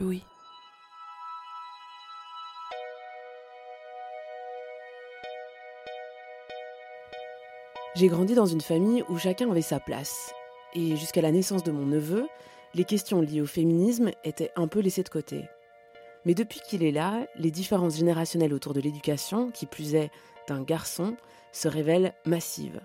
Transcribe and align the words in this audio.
Louis. 0.00 0.22
J'ai 7.94 8.06
grandi 8.06 8.34
dans 8.34 8.46
une 8.46 8.60
famille 8.60 9.02
où 9.08 9.18
chacun 9.18 9.50
avait 9.50 9.60
sa 9.60 9.80
place. 9.80 10.32
Et 10.74 10.96
jusqu'à 10.96 11.20
la 11.20 11.32
naissance 11.32 11.64
de 11.64 11.72
mon 11.72 11.84
neveu, 11.84 12.28
les 12.74 12.84
questions 12.84 13.20
liées 13.20 13.40
au 13.40 13.46
féminisme 13.46 14.12
étaient 14.22 14.52
un 14.54 14.68
peu 14.68 14.78
laissées 14.78 15.02
de 15.02 15.08
côté. 15.08 15.48
Mais 16.24 16.34
depuis 16.34 16.60
qu'il 16.60 16.84
est 16.84 16.92
là, 16.92 17.26
les 17.36 17.50
différences 17.50 17.96
générationnelles 17.96 18.54
autour 18.54 18.74
de 18.74 18.80
l'éducation, 18.80 19.50
qui 19.50 19.66
plus 19.66 19.96
est 19.96 20.10
d'un 20.46 20.62
garçon, 20.62 21.16
se 21.52 21.66
révèlent 21.66 22.14
massives. 22.24 22.80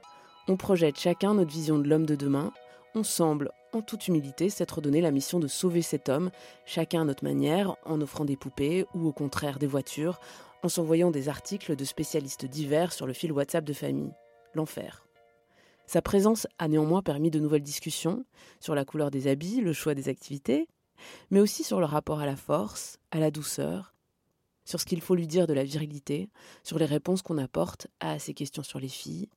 On 0.48 0.58
projette 0.58 1.00
chacun 1.00 1.36
notre 1.36 1.52
vision 1.52 1.78
de 1.78 1.88
l'homme 1.88 2.06
de 2.06 2.16
demain, 2.16 2.52
on 2.96 3.04
semble, 3.04 3.52
en 3.72 3.82
toute 3.82 4.08
humilité, 4.08 4.50
s'être 4.50 4.82
donné 4.82 5.02
la 5.02 5.12
mission 5.12 5.40
de 5.40 5.48
sauver 5.48 5.82
cet 5.82 6.10
homme, 6.10 6.30
chacun 6.66 7.02
à 7.02 7.06
notre 7.06 7.24
manière, 7.24 7.76
en 7.86 8.02
offrant 8.02 8.26
des 8.26 8.38
poupées 8.38 8.86
ou 8.94 9.08
au 9.08 9.12
contraire 9.12 9.60
des 9.60 9.68
voitures, 9.68 10.20
en 10.62 10.70
s'envoyant 10.70 11.12
des 11.12 11.30
articles 11.30 11.76
de 11.76 11.86
spécialistes 11.86 12.46
divers 12.46 12.94
sur 12.94 13.08
le 13.08 13.14
fil 13.14 13.32
WhatsApp 13.32 13.66
de 13.66 13.74
famille. 13.74 14.14
L'enfer. 14.54 15.08
Sa 15.88 16.02
présence 16.02 16.48
a 16.60 16.68
néanmoins 16.68 17.02
permis 17.02 17.32
de 17.32 17.40
nouvelles 17.40 17.64
discussions 17.64 18.26
sur 18.60 18.76
la 18.76 18.86
couleur 18.86 19.12
des 19.12 19.28
habits, 19.28 19.62
le 19.62 19.74
choix 19.74 19.96
des 19.96 20.10
activités, 20.10 20.68
mais 21.32 21.40
aussi 21.40 21.64
sur 21.64 21.80
le 21.80 21.86
rapport 21.86 22.20
à 22.20 22.26
la 22.26 22.36
force, 22.36 23.00
à 23.12 23.20
la 23.20 23.32
douceur, 23.32 23.94
sur 24.66 24.80
ce 24.80 24.86
qu'il 24.86 25.02
faut 25.02 25.16
lui 25.16 25.28
dire 25.28 25.48
de 25.48 25.54
la 25.54 25.64
virilité, 25.64 26.30
sur 26.64 26.80
les 26.80 26.86
réponses 26.86 27.22
qu'on 27.22 27.38
apporte 27.38 27.88
à 28.00 28.20
ses 28.20 28.34
questions 28.34 28.64
sur 28.64 28.80
les 28.80 28.88
filles 28.88 29.30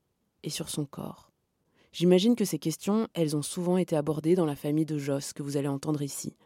et 0.42 0.50
sur 0.50 0.68
son 0.68 0.84
corps. 0.84 1.30
J'imagine 1.98 2.36
que 2.36 2.44
ces 2.44 2.58
questions, 2.58 3.08
elles 3.14 3.36
ont 3.38 3.42
souvent 3.42 3.78
été 3.78 3.96
abordées 3.96 4.34
dans 4.34 4.44
la 4.44 4.54
famille 4.54 4.84
de 4.84 4.98
Joss 4.98 5.32
que 5.32 5.42
vous 5.42 5.56
allez 5.56 5.66
entendre 5.66 6.02
ici. 6.02 6.36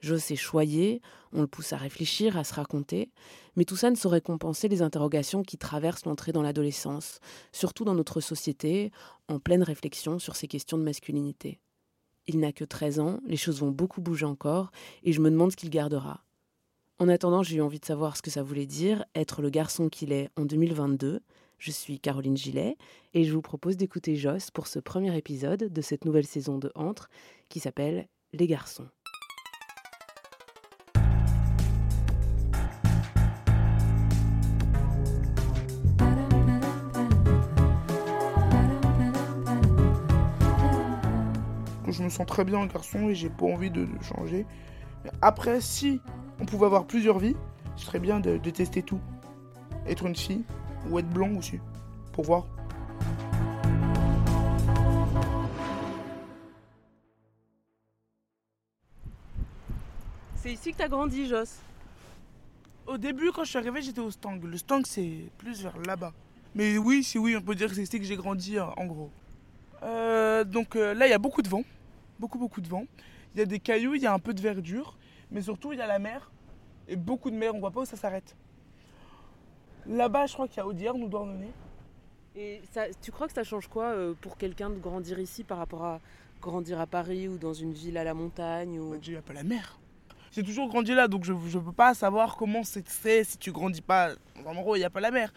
Joss 0.00 0.30
est 0.30 0.36
choyé, 0.36 1.02
on 1.34 1.42
le 1.42 1.46
pousse 1.46 1.74
à 1.74 1.76
réfléchir, 1.76 2.38
à 2.38 2.44
se 2.44 2.54
raconter, 2.54 3.10
mais 3.54 3.66
tout 3.66 3.76
ça 3.76 3.90
ne 3.90 3.96
saurait 3.96 4.22
compenser 4.22 4.66
les 4.66 4.80
interrogations 4.80 5.42
qui 5.42 5.58
traversent 5.58 6.06
l'entrée 6.06 6.32
dans 6.32 6.40
l'adolescence, 6.40 7.20
surtout 7.52 7.84
dans 7.84 7.94
notre 7.94 8.22
société, 8.22 8.92
en 9.28 9.38
pleine 9.38 9.62
réflexion 9.62 10.18
sur 10.18 10.36
ces 10.36 10.48
questions 10.48 10.78
de 10.78 10.84
masculinité. 10.84 11.60
Il 12.26 12.40
n'a 12.40 12.52
que 12.52 12.64
13 12.64 12.98
ans, 12.98 13.20
les 13.26 13.36
choses 13.36 13.60
vont 13.60 13.70
beaucoup 13.70 14.00
bouger 14.00 14.24
encore, 14.24 14.70
et 15.02 15.12
je 15.12 15.20
me 15.20 15.30
demande 15.30 15.50
ce 15.50 15.56
qu'il 15.56 15.68
gardera. 15.68 16.24
En 16.98 17.10
attendant, 17.10 17.42
j'ai 17.42 17.56
eu 17.56 17.60
envie 17.60 17.78
de 17.78 17.84
savoir 17.84 18.16
ce 18.16 18.22
que 18.22 18.30
ça 18.30 18.42
voulait 18.42 18.64
dire, 18.64 19.04
être 19.14 19.42
le 19.42 19.50
garçon 19.50 19.90
qu'il 19.90 20.12
est 20.12 20.30
en 20.38 20.46
2022. 20.46 21.20
Je 21.58 21.70
suis 21.70 21.98
Caroline 21.98 22.36
Gillet, 22.36 22.76
et 23.14 23.24
je 23.24 23.32
vous 23.32 23.42
propose 23.42 23.76
d'écouter 23.76 24.16
Joss 24.16 24.50
pour 24.50 24.66
ce 24.66 24.78
premier 24.78 25.16
épisode 25.16 25.72
de 25.72 25.80
cette 25.80 26.04
nouvelle 26.04 26.26
saison 26.26 26.58
de 26.58 26.70
Entre, 26.74 27.08
qui 27.48 27.60
s'appelle 27.60 28.08
Les 28.32 28.46
garçons. 28.46 28.88
je 41.94 42.02
me 42.02 42.08
sens 42.08 42.26
très 42.26 42.44
bien 42.44 42.58
en 42.58 42.66
garçon 42.66 43.08
et 43.08 43.14
j'ai 43.14 43.30
pas 43.30 43.46
envie 43.46 43.70
de, 43.70 43.86
changer. 44.02 44.46
Après, 45.22 45.60
si 45.60 46.00
on 46.40 46.44
pouvait 46.44 46.66
avoir 46.66 46.86
plusieurs 46.86 47.18
vies, 47.18 47.36
ce 47.76 47.86
serait 47.86 48.00
bien 48.00 48.20
de, 48.20 48.36
de 48.36 48.50
tester 48.50 48.82
tout. 48.82 49.00
Être 49.86 50.06
une 50.06 50.16
fille 50.16 50.44
ou 50.90 50.98
être 50.98 51.08
blanc 51.08 51.34
aussi, 51.36 51.58
pour 52.12 52.24
voir. 52.24 52.46
C'est 60.44 60.52
ici 60.52 60.72
que 60.72 60.76
t'as 60.76 60.88
grandi, 60.88 61.26
Joss 61.26 61.60
Au 62.86 62.98
début, 62.98 63.32
quand 63.32 63.44
je 63.44 63.48
suis 63.48 63.58
arrivé, 63.58 63.80
j'étais 63.80 64.00
au 64.00 64.10
Stang. 64.10 64.38
Le 64.44 64.58
Stang, 64.58 64.82
c'est 64.84 65.30
plus 65.38 65.62
vers 65.62 65.78
là-bas. 65.78 66.12
Mais 66.54 66.76
oui, 66.76 67.02
si 67.02 67.18
oui, 67.18 67.34
on 67.34 67.40
peut 67.40 67.54
dire 67.54 67.68
que 67.68 67.74
c'est 67.74 67.84
ici 67.84 67.98
que 67.98 68.04
j'ai 68.04 68.16
grandi, 68.16 68.58
euh, 68.58 68.66
en 68.76 68.84
gros. 68.84 69.10
Euh, 69.82 70.44
donc 70.44 70.76
euh, 70.76 70.92
là, 70.92 71.06
il 71.06 71.10
y 71.10 71.14
a 71.14 71.18
beaucoup 71.18 71.40
de 71.40 71.48
vent. 71.48 71.62
Beaucoup, 72.20 72.38
beaucoup 72.38 72.60
de 72.60 72.68
vent. 72.68 72.84
Il 73.34 73.38
y 73.38 73.42
a 73.42 73.46
des 73.46 73.58
cailloux, 73.58 73.94
il 73.94 74.02
y 74.02 74.06
a 74.06 74.12
un 74.12 74.18
peu 74.18 74.34
de 74.34 74.40
verdure. 74.42 74.98
Mais 75.30 75.40
surtout, 75.40 75.72
il 75.72 75.78
y 75.78 75.82
a 75.82 75.86
la 75.86 75.98
mer. 75.98 76.30
Et 76.88 76.96
beaucoup 76.96 77.30
de 77.30 77.36
mer, 77.36 77.54
on 77.54 77.60
voit 77.60 77.70
pas 77.70 77.80
où 77.80 77.86
ça 77.86 77.96
s'arrête. 77.96 78.36
Là-bas, 79.86 80.26
je 80.26 80.34
crois 80.34 80.48
qu'il 80.48 80.58
y 80.58 80.60
a 80.60 80.66
Audierne 80.66 81.02
ou 81.02 81.08
Douarnenez. 81.08 81.52
Et 82.36 82.62
ça, 82.72 82.86
tu 83.00 83.12
crois 83.12 83.28
que 83.28 83.32
ça 83.34 83.44
change 83.44 83.68
quoi 83.68 83.84
euh, 83.86 84.14
pour 84.20 84.36
quelqu'un 84.36 84.70
de 84.70 84.78
grandir 84.78 85.18
ici 85.20 85.44
par 85.44 85.58
rapport 85.58 85.84
à 85.84 86.00
grandir 86.40 86.80
à 86.80 86.86
Paris 86.86 87.28
ou 87.28 87.38
dans 87.38 87.54
une 87.54 87.72
ville 87.72 87.96
à 87.96 88.04
la 88.04 88.14
montagne 88.14 88.78
ou... 88.80 88.90
Bah, 88.90 88.96
déjà, 88.96 89.10
il 89.10 89.14
n'y 89.14 89.18
a 89.18 89.22
pas 89.22 89.32
la 89.32 89.44
mer. 89.44 89.78
J'ai 90.32 90.42
toujours 90.42 90.68
grandi 90.68 90.92
là, 90.94 91.06
donc 91.06 91.24
je 91.24 91.32
ne 91.32 91.58
peux 91.60 91.72
pas 91.72 91.94
savoir 91.94 92.36
comment 92.36 92.62
c'est 92.64 93.22
si 93.22 93.38
tu 93.38 93.52
grandis 93.52 93.82
pas 93.82 94.14
endroit 94.44 94.72
où 94.72 94.76
il 94.76 94.80
n'y 94.80 94.84
a 94.84 94.90
pas 94.90 95.00
la 95.00 95.12
mer. 95.12 95.32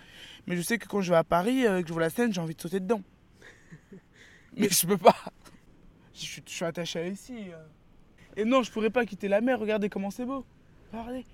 Mais 0.47 0.55
je 0.57 0.61
sais 0.63 0.79
que 0.79 0.87
quand 0.87 1.01
je 1.01 1.11
vais 1.11 1.17
à 1.17 1.23
Paris, 1.23 1.67
euh, 1.67 1.83
que 1.83 1.87
je 1.87 1.93
vois 1.93 2.01
la 2.01 2.09
Seine, 2.09 2.33
j'ai 2.33 2.41
envie 2.41 2.55
de 2.55 2.61
sauter 2.61 2.79
dedans. 2.79 3.01
Mais 4.57 4.69
je 4.69 4.87
peux 4.87 4.97
pas. 4.97 5.15
Je 6.15 6.21
suis, 6.21 6.41
je 6.47 6.51
suis 6.51 6.65
attaché 6.65 6.99
à 6.99 7.07
ici. 7.07 7.51
euh. 7.51 7.63
Et 8.35 8.43
non, 8.43 8.63
je 8.63 8.71
pourrais 8.71 8.89
pas 8.89 9.05
quitter 9.05 9.27
la 9.27 9.39
mer. 9.39 9.59
Regardez 9.59 9.87
comment 9.87 10.09
c'est 10.09 10.25
beau. 10.25 10.43
Regardez. 10.91 11.25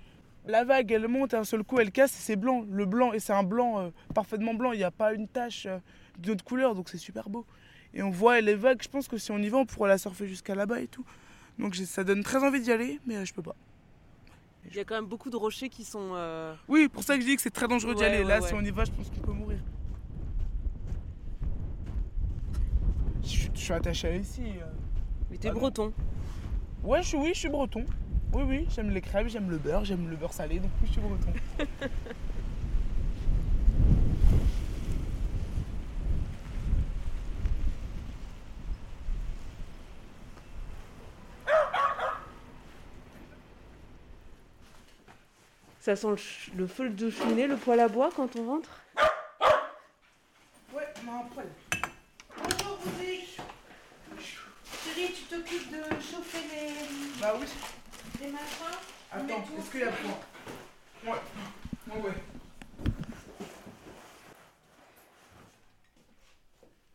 La 0.46 0.64
vague, 0.64 0.92
elle 0.92 1.08
monte, 1.08 1.32
un 1.34 1.44
seul 1.44 1.64
coup, 1.64 1.80
elle 1.80 1.90
casse 1.90 2.12
et 2.16 2.20
c'est 2.20 2.36
blanc. 2.36 2.64
Le 2.70 2.84
blanc, 2.84 3.12
et 3.12 3.18
c'est 3.18 3.32
un 3.32 3.42
blanc 3.44 3.80
euh, 3.80 3.90
parfaitement 4.14 4.52
blanc. 4.54 4.72
Il 4.72 4.78
n'y 4.78 4.84
a 4.84 4.90
pas 4.90 5.14
une 5.14 5.26
tache 5.26 5.66
euh, 5.66 5.78
d'une 6.18 6.32
autre 6.32 6.44
couleur, 6.44 6.74
donc 6.74 6.88
c'est 6.90 6.98
super 6.98 7.30
beau. 7.30 7.46
Et 7.94 8.02
on 8.02 8.10
voit 8.10 8.40
les 8.40 8.54
vagues. 8.54 8.82
Je 8.82 8.88
pense 8.88 9.08
que 9.08 9.16
si 9.16 9.30
on 9.32 9.38
y 9.38 9.48
va, 9.48 9.58
on 9.58 9.64
pourra 9.66 9.88
la 9.88 9.96
surfer 9.98 10.26
jusqu'à 10.26 10.54
là-bas 10.54 10.80
et 10.80 10.86
tout. 10.86 11.04
Donc 11.58 11.74
ça 11.76 12.04
donne 12.04 12.22
très 12.22 12.44
envie 12.44 12.60
d'y 12.60 12.72
aller, 12.72 13.00
mais 13.06 13.16
euh, 13.16 13.24
je 13.24 13.32
peux 13.32 13.42
pas. 13.42 13.56
Il 14.70 14.76
y 14.76 14.80
a 14.80 14.84
quand 14.84 14.94
même 14.96 15.06
beaucoup 15.06 15.30
de 15.30 15.36
rochers 15.36 15.68
qui 15.68 15.84
sont... 15.84 16.10
euh, 16.14 16.54
Oui, 16.68 16.88
pour 16.88 17.02
ça 17.04 17.14
que 17.16 17.20
je 17.22 17.26
dis 17.26 17.36
que 17.36 17.42
c'est 17.42 17.50
très 17.50 17.68
dangereux 17.68 17.94
d'y 17.94 18.02
aller. 18.04 18.18
ouais, 18.18 18.24
Là, 18.24 18.40
ouais. 18.40 18.48
si 18.48 18.54
on 18.54 18.60
y 18.60 18.70
va, 18.70 18.84
je 18.84 18.90
pense 18.92 19.08
qu'on 19.10 19.20
peut 19.20 19.32
mourir. 19.32 19.58
Je 23.22 23.28
suis, 23.28 23.50
je 23.54 23.60
suis 23.60 23.72
attaché 23.72 24.08
à 24.08 24.16
ici. 24.16 24.42
euh. 24.60 24.64
Mais 25.30 25.36
t'es 25.38 25.48
Ah 25.48 25.52
non. 25.54 25.60
breton. 25.60 25.92
Ouais, 26.82 27.02
je 27.02 27.08
suis, 27.08 27.16
oui, 27.18 27.30
je 27.34 27.38
suis 27.40 27.48
breton. 27.48 27.84
Oui, 28.34 28.42
oui, 28.48 28.66
j'aime 28.74 28.90
les 28.90 29.00
crêpes, 29.00 29.28
j'aime 29.28 29.48
le 29.48 29.58
beurre, 29.58 29.84
j'aime 29.84 30.10
le 30.10 30.16
beurre 30.16 30.32
salé, 30.32 30.58
donc 30.58 30.72
oui, 30.82 30.88
je 30.88 30.92
suis 30.94 31.00
breton. 31.00 31.32
Ça 45.78 45.94
sent 45.94 46.08
le, 46.56 46.66
feu 46.66 46.88
de 46.88 47.10
cheminée, 47.10 47.46
le 47.46 47.56
poêle 47.56 47.78
à 47.78 47.88
bois 47.88 48.10
quand 48.16 48.34
on 48.34 48.46
rentre? 48.48 48.80
Ouais, 50.74 50.88
on 51.06 51.12
a 51.12 51.16
un 51.18 51.24
poêle. 51.32 51.52
Bonjour 52.36 52.78
Roger. 52.78 53.20
Chérie, 54.18 55.12
tu 55.12 55.22
t'occupes 55.24 55.70
de 55.70 55.82
chauffer 56.00 56.38
les, 56.50 57.20
Bah 57.20 57.34
oui. 57.38 57.46
Les 58.20 58.30
machins 58.30 58.78
Attends, 59.10 59.44
est-ce 59.58 59.70
qu'il 59.70 59.80
y 59.80 59.84
a 59.84 59.92
quoi 59.92 60.20
Ouais. 61.04 61.20
Ouais, 61.94 62.00
ouais. 62.00 62.14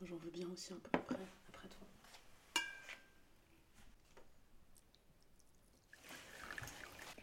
J'en 0.01 0.15
veux 0.15 0.31
bien 0.31 0.47
aussi 0.51 0.73
un 0.73 0.77
peu 0.77 0.89
après, 0.93 1.15
après 1.49 1.67
toi. 1.67 1.87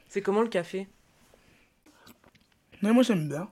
C'est 0.09 0.23
comment 0.23 0.43
le 0.43 0.49
café? 0.49 0.89
Non, 2.83 2.95
moi 2.95 3.03
j'aime 3.03 3.29
bien. 3.29 3.51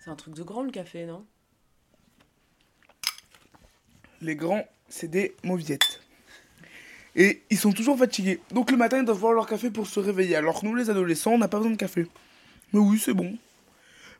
C'est 0.00 0.10
un 0.10 0.16
truc 0.16 0.34
de 0.34 0.42
grand 0.42 0.62
le 0.62 0.72
café, 0.72 1.06
non? 1.06 1.26
Les 4.22 4.36
grands, 4.36 4.64
c'est 4.88 5.08
des 5.08 5.34
mauviettes. 5.44 6.00
Et 7.14 7.42
ils 7.50 7.58
sont 7.58 7.72
toujours 7.72 7.98
fatigués. 7.98 8.40
Donc 8.52 8.70
le 8.70 8.76
matin, 8.78 8.98
ils 9.00 9.04
doivent 9.04 9.18
boire 9.20 9.34
leur 9.34 9.46
café 9.46 9.70
pour 9.70 9.86
se 9.86 10.00
réveiller. 10.00 10.36
Alors 10.36 10.60
que 10.60 10.66
nous, 10.66 10.74
les 10.74 10.88
adolescents, 10.88 11.32
on 11.32 11.38
n'a 11.38 11.48
pas 11.48 11.58
besoin 11.58 11.72
de 11.72 11.76
café. 11.76 12.06
Mais 12.72 12.78
oui, 12.80 12.98
c'est 12.98 13.12
bon. 13.12 13.36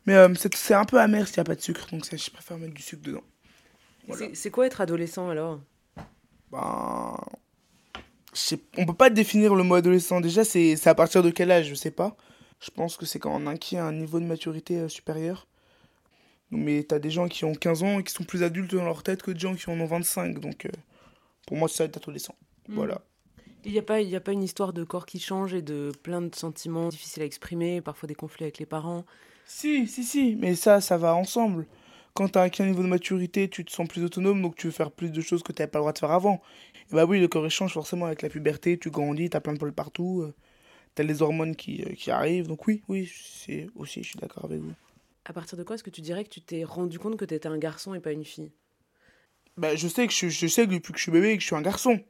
Mais 0.05 0.13
euh, 0.15 0.31
c'est 0.35 0.53
c'est 0.53 0.73
un 0.75 0.85
peu 0.85 0.99
amer 0.99 1.27
s'il 1.27 1.37
n'y 1.37 1.41
a 1.41 1.43
pas 1.45 1.55
de 1.55 1.61
sucre. 1.61 1.87
Donc 1.91 2.05
ça, 2.05 2.17
je 2.17 2.29
préfère 2.29 2.57
mettre 2.59 2.73
du 2.73 2.81
sucre 2.83 3.01
dedans. 3.01 3.23
Voilà. 4.07 4.25
C'est- 4.27 4.35
C'est 4.35 4.51
quoi 4.51 4.67
être 4.67 4.81
adolescent 4.81 5.29
alors? 5.29 5.59
Ben. 6.51 7.17
sais- 8.33 8.59
On 8.77 8.85
peut 8.85 8.93
pas 8.93 9.09
définir 9.09 9.55
le 9.55 9.63
mot 9.63 9.75
adolescent. 9.75 10.21
Déjà, 10.21 10.43
c'est 10.43 10.75
c'est 10.75 10.89
à 10.89 10.95
partir 10.95 11.23
de 11.23 11.31
quel 11.31 11.49
âge? 11.49 11.67
Je 11.69 11.75
sais 11.75 11.91
pas. 11.91 12.15
Je 12.59 12.69
pense 12.69 12.95
que 12.97 13.05
c'est 13.05 13.17
quand 13.19 13.33
on 13.33 13.47
acquiert 13.47 13.85
un 13.85 13.93
niveau 13.93 14.19
de 14.19 14.25
maturité 14.25 14.77
euh, 14.79 14.87
supérieur. 14.89 15.47
Mais 16.57 16.83
t'as 16.83 16.99
des 16.99 17.11
gens 17.11 17.27
qui 17.27 17.45
ont 17.45 17.53
15 17.55 17.83
ans 17.83 17.99
et 17.99 18.03
qui 18.03 18.13
sont 18.13 18.23
plus 18.23 18.43
adultes 18.43 18.73
dans 18.75 18.85
leur 18.85 19.03
tête 19.03 19.23
que 19.23 19.31
des 19.31 19.39
gens 19.39 19.55
qui 19.55 19.69
en 19.69 19.79
ont 19.79 19.85
25. 19.85 20.39
Donc, 20.39 20.65
euh, 20.65 20.69
pour 21.47 21.57
moi, 21.57 21.67
c'est 21.69 21.77
ça 21.77 21.85
être 21.85 21.97
adolescent. 21.97 22.35
Voilà. 22.67 23.01
Il 23.65 23.71
n'y 23.71 23.79
a, 23.79 23.81
pas- 23.81 24.01
y 24.01 24.15
a 24.15 24.21
pas 24.21 24.33
une 24.33 24.43
histoire 24.43 24.73
de 24.73 24.83
corps 24.83 25.05
qui 25.05 25.19
change 25.19 25.53
et 25.53 25.61
de 25.61 25.91
plein 26.03 26.21
de 26.21 26.35
sentiments 26.35 26.89
difficiles 26.89 27.23
à 27.23 27.25
exprimer, 27.25 27.81
parfois 27.81 28.07
des 28.07 28.15
conflits 28.15 28.43
avec 28.45 28.57
les 28.59 28.65
parents. 28.65 29.05
Si, 29.45 29.87
si, 29.87 30.03
si, 30.03 30.35
mais 30.35 30.55
ça, 30.55 30.81
ça 30.81 30.97
va 30.97 31.15
ensemble. 31.15 31.67
Quand 32.13 32.29
tu 32.29 32.39
as 32.39 32.43
acquis 32.43 32.63
un 32.63 32.67
niveau 32.67 32.83
de 32.83 32.87
maturité, 32.87 33.49
tu 33.49 33.65
te 33.65 33.71
sens 33.71 33.87
plus 33.87 34.03
autonome, 34.03 34.41
donc 34.41 34.55
tu 34.55 34.67
veux 34.67 34.73
faire 34.73 34.91
plus 34.91 35.11
de 35.11 35.21
choses 35.21 35.43
que 35.43 35.51
tu 35.51 35.61
n'avais 35.61 35.71
pas 35.71 35.79
le 35.79 35.83
droit 35.83 35.93
de 35.93 35.99
faire 35.99 36.11
avant. 36.11 36.41
Et 36.91 36.95
bah 36.95 37.05
oui, 37.05 37.19
le 37.19 37.27
corps 37.27 37.45
échange 37.45 37.73
forcément 37.73 38.05
avec 38.05 38.21
la 38.21 38.29
puberté, 38.29 38.77
tu 38.77 38.91
grandis, 38.91 39.29
tu 39.29 39.37
as 39.37 39.41
plein 39.41 39.53
de 39.53 39.59
poils 39.59 39.73
partout, 39.73 40.31
tu 40.95 41.01
as 41.01 41.05
les 41.05 41.21
hormones 41.21 41.55
qui, 41.55 41.83
euh, 41.83 41.93
qui 41.95 42.11
arrivent, 42.11 42.47
donc 42.47 42.67
oui, 42.67 42.83
oui, 42.89 43.11
c'est 43.15 43.67
aussi, 43.75 44.03
je 44.03 44.09
suis 44.09 44.19
d'accord 44.19 44.45
avec 44.45 44.59
vous. 44.61 44.73
À 45.25 45.33
partir 45.33 45.57
de 45.57 45.63
quoi 45.63 45.75
est-ce 45.75 45.83
que 45.83 45.89
tu 45.89 46.01
dirais 46.01 46.23
que 46.23 46.29
tu 46.29 46.41
t'es 46.41 46.63
rendu 46.63 46.99
compte 46.99 47.17
que 47.17 47.25
tu 47.25 47.33
étais 47.33 47.47
un 47.47 47.57
garçon 47.57 47.93
et 47.93 47.99
pas 47.99 48.11
une 48.11 48.25
fille? 48.25 48.51
Bah, 49.57 49.75
je 49.75 49.87
sais 49.87 50.07
que 50.07 50.13
je, 50.13 50.47
sais 50.47 50.67
depuis 50.67 50.93
que 50.93 50.97
je 50.97 51.03
suis 51.03 51.11
bébé, 51.11 51.35
que 51.35 51.41
je 51.41 51.47
suis 51.47 51.55
un 51.55 51.61
garçon. 51.61 52.01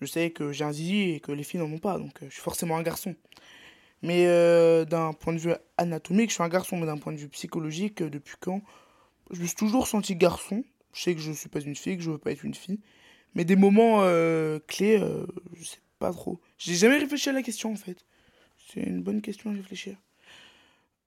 Je 0.00 0.06
sais 0.06 0.30
que 0.30 0.52
j'ai 0.52 0.64
un 0.64 0.72
zizi 0.72 1.12
et 1.12 1.20
que 1.20 1.32
les 1.32 1.44
filles 1.44 1.60
n'en 1.60 1.70
ont 1.72 1.78
pas, 1.78 1.98
donc 1.98 2.22
euh, 2.22 2.26
je 2.28 2.34
suis 2.34 2.42
forcément 2.42 2.76
un 2.76 2.82
garçon. 2.82 3.14
Mais 4.02 4.26
euh, 4.26 4.84
d'un 4.84 5.14
point 5.14 5.32
de 5.32 5.38
vue 5.38 5.54
anatomique, 5.78 6.28
je 6.28 6.34
suis 6.34 6.42
un 6.42 6.48
garçon, 6.48 6.76
mais 6.76 6.86
d'un 6.86 6.98
point 6.98 7.12
de 7.12 7.18
vue 7.18 7.28
psychologique, 7.28 8.02
euh, 8.02 8.10
depuis 8.10 8.34
quand? 8.38 8.60
Je 9.30 9.40
me 9.40 9.46
suis 9.46 9.56
toujours 9.56 9.86
senti 9.86 10.14
garçon. 10.14 10.62
Je 10.92 11.00
sais 11.00 11.14
que 11.14 11.20
je 11.20 11.30
ne 11.30 11.34
suis 11.34 11.48
pas 11.48 11.60
une 11.60 11.74
fille, 11.74 11.96
que 11.96 12.02
je 12.02 12.10
veux 12.10 12.18
pas 12.18 12.32
être 12.32 12.44
une 12.44 12.54
fille. 12.54 12.80
Mais 13.34 13.44
des 13.44 13.56
moments 13.56 14.00
clés, 14.68 14.98
euh, 15.00 15.26
je 15.54 15.64
sais 15.64 15.78
pas 15.98 16.12
trop. 16.12 16.40
J'ai 16.58 16.74
jamais 16.74 16.98
réfléchi 16.98 17.30
à 17.30 17.32
la 17.32 17.42
question 17.42 17.72
en 17.72 17.76
fait. 17.76 18.04
C'est 18.68 18.82
une 18.82 19.02
bonne 19.02 19.22
question 19.22 19.50
à 19.50 19.54
réfléchir. 19.54 19.96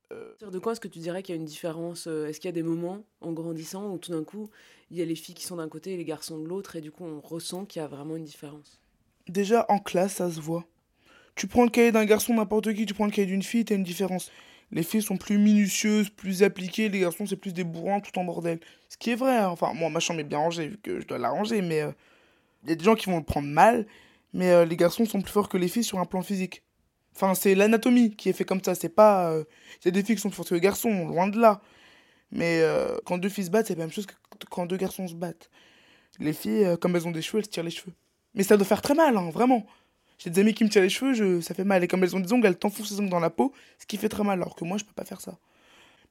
Partir 0.10 0.52
de 0.52 0.60
quoi 0.60 0.72
est-ce 0.72 0.80
que 0.80 0.88
tu 0.88 1.00
dirais 1.00 1.22
qu'il 1.22 1.36
y 1.36 1.38
a 1.38 1.42
une 1.42 1.46
différence 1.46 2.08
euh, 2.08 2.28
Est-ce 2.28 2.40
qu'il 2.40 2.48
y 2.48 2.50
a 2.50 2.54
des 2.54 2.64
moments 2.64 3.04
en 3.22 3.34
grandissant 3.34 3.92
où 3.92 3.98
tout 3.98 4.12
d'un 4.12 4.24
coup 4.24 4.50
il 4.90 4.98
y 4.98 5.02
a 5.02 5.06
les 5.06 5.16
filles 5.16 5.36
qui 5.36 5.44
sont 5.44 5.58
d'un 5.58 5.68
côté 5.68 5.94
et 5.94 5.98
les 5.98 6.06
garçons 6.06 6.40
de 6.40 6.48
l'autre 6.48 6.78
et 6.78 6.82
du 6.82 6.92
coup 6.92 7.04
on 7.04 7.20
ressent 7.20 7.66
qu'il 7.66 7.82
y 7.82 7.86
a 7.86 7.88
vraiment 7.88 8.16
une 8.16 8.24
différence? 8.24 8.80
Déjà 9.28 9.66
en 9.68 9.80
classe, 9.80 10.16
ça 10.16 10.32
se 10.32 10.40
voit. 10.40 10.66
Tu 11.36 11.48
prends 11.48 11.66
le 11.66 11.70
cahier 11.70 11.92
d'un 11.92 12.06
garçon, 12.06 12.34
n'importe 12.34 12.74
qui, 12.74 12.86
tu 12.86 12.94
prends 12.94 13.06
le 13.06 13.12
cahier 13.12 13.28
d'une 13.28 13.44
fille, 13.44 13.66
t'as 13.66 13.76
une 13.76 13.84
différence. 13.84 14.32
Les 14.72 14.84
filles 14.84 15.02
sont 15.02 15.18
plus 15.18 15.38
minutieuses, 15.38 16.10
plus 16.10 16.44
appliquées, 16.44 16.88
les 16.88 17.00
garçons 17.00 17.26
c'est 17.26 17.36
plus 17.36 17.54
des 17.54 17.66
bourrins 17.66 18.00
tout 18.00 18.18
en 18.18 18.24
bordel. 18.24 18.60
Ce 18.88 18.98
qui 18.98 19.12
est 19.12 19.16
vrai, 19.16 19.38
hein. 19.38 19.50
enfin 19.50 19.74
moi 19.74 19.90
ma 19.90 20.00
chambre 20.00 20.22
est 20.22 20.26
bien 20.26 20.40
rangée 20.40 20.70
vu 20.70 20.78
que 20.78 21.02
je 21.02 21.08
dois 21.08 21.18
la 21.18 21.30
ranger, 21.30 21.62
mais 21.62 21.84
il 22.64 22.70
y 22.70 22.74
a 22.74 22.76
des 22.76 22.84
gens 22.84 22.96
qui 22.96 23.10
vont 23.10 23.18
le 23.18 23.24
prendre 23.24 23.48
mal, 23.48 23.86
mais 24.34 24.52
euh, 24.52 24.66
les 24.66 24.78
garçons 24.78 25.06
sont 25.06 25.22
plus 25.22 25.32
forts 25.32 25.50
que 25.50 25.58
les 25.58 25.68
filles 25.68 25.84
sur 25.84 26.00
un 26.00 26.06
plan 26.06 26.22
physique. 26.22 26.64
Enfin 27.18 27.34
c'est 27.34 27.56
l'anatomie 27.56 28.16
qui 28.16 28.30
est 28.30 28.34
fait 28.34 28.46
comme 28.46 28.64
ça, 28.64 28.76
c'est 28.76 28.90
pas... 28.90 29.32
euh, 29.32 29.44
a 29.84 29.90
des 29.90 30.04
filles 30.04 30.16
qui 30.16 30.22
sont 30.22 30.30
plus 30.30 30.36
fortes 30.36 30.50
que 30.50 30.56
garçons, 30.56 31.08
loin 31.08 31.28
de 31.28 31.40
là. 31.40 31.62
Mais 32.32 32.60
euh, 32.62 32.96
quand 33.06 33.18
deux 33.18 33.30
filles 33.30 33.46
se 33.46 33.50
battent, 33.50 33.66
c'est 33.68 33.74
la 33.76 33.86
même 33.86 33.92
chose 33.92 34.06
que 34.06 34.14
quand 34.52 34.68
deux 34.68 34.78
garçons 34.78 35.08
se 35.08 35.16
battent. 35.16 35.50
Les 36.20 36.32
filles, 36.32 36.66
euh, 36.66 36.78
comme 36.78 36.96
elles 36.96 37.08
ont 37.08 37.12
des 37.12 37.24
cheveux, 37.24 37.40
elles 37.40 37.46
se 37.46 37.50
tirent 37.50 37.64
les 37.64 37.72
cheveux. 37.72 37.94
Mais 38.36 38.44
ça 38.44 38.56
doit 38.56 38.68
faire 38.68 38.84
très 38.84 38.94
mal, 38.94 39.18
hein, 39.18 39.32
vraiment. 39.32 39.66
J'ai 40.20 40.30
des 40.30 40.42
amis 40.42 40.54
qui 40.54 40.64
me 40.64 40.70
tirent 40.70 40.84
les 40.84 40.90
cheveux, 40.90 41.16
je... 41.16 41.42
ça 41.42 41.56
fait 41.56 41.64
mal. 41.64 41.84
Et 41.84 41.88
comme 41.88 42.04
elles 42.04 42.16
ont 42.16 42.20
des 42.20 42.32
ongles, 42.32 42.46
elles 42.46 42.60
t'enfoncent 42.60 42.92
les 42.92 43.00
ongles 43.00 43.10
dans 43.10 43.20
la 43.20 43.32
peau, 43.32 43.52
ce 43.80 43.88
qui 43.88 43.98
fait 43.98 44.10
très 44.10 44.24
mal. 44.24 44.40
Alors 44.40 44.56
que 44.56 44.64
moi, 44.64 44.78
je 44.78 44.86
peux 44.86 44.94
pas 44.94 45.06
faire 45.06 45.22
ça. 45.22 45.40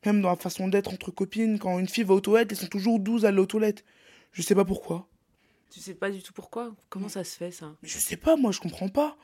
Même 0.04 0.22
dans 0.22 0.30
la 0.30 0.36
façon 0.36 0.66
d'être 0.66 0.92
entre 0.92 1.12
copines, 1.12 1.60
quand 1.60 1.78
une 1.78 1.88
fille 1.88 2.02
va 2.02 2.14
aux 2.14 2.20
toilettes, 2.20 2.50
elles 2.50 2.58
sont 2.58 2.66
toujours 2.66 2.98
12 2.98 3.24
à 3.24 3.28
aller 3.28 3.38
aux 3.38 3.46
toilettes. 3.46 3.84
Je 4.32 4.42
sais 4.42 4.56
pas 4.56 4.64
pourquoi. 4.64 5.06
Tu 5.70 5.78
sais 5.78 5.94
pas 5.94 6.10
du 6.10 6.20
tout 6.20 6.32
pourquoi? 6.32 6.74
Comment 6.88 7.08
ça 7.08 7.22
se 7.22 7.36
fait 7.36 7.52
ça? 7.52 7.76
Je 7.84 7.96
sais 7.96 8.16
pas, 8.16 8.34
moi, 8.34 8.50
je 8.50 8.58
comprends 8.58 8.88
pas. 8.88 9.16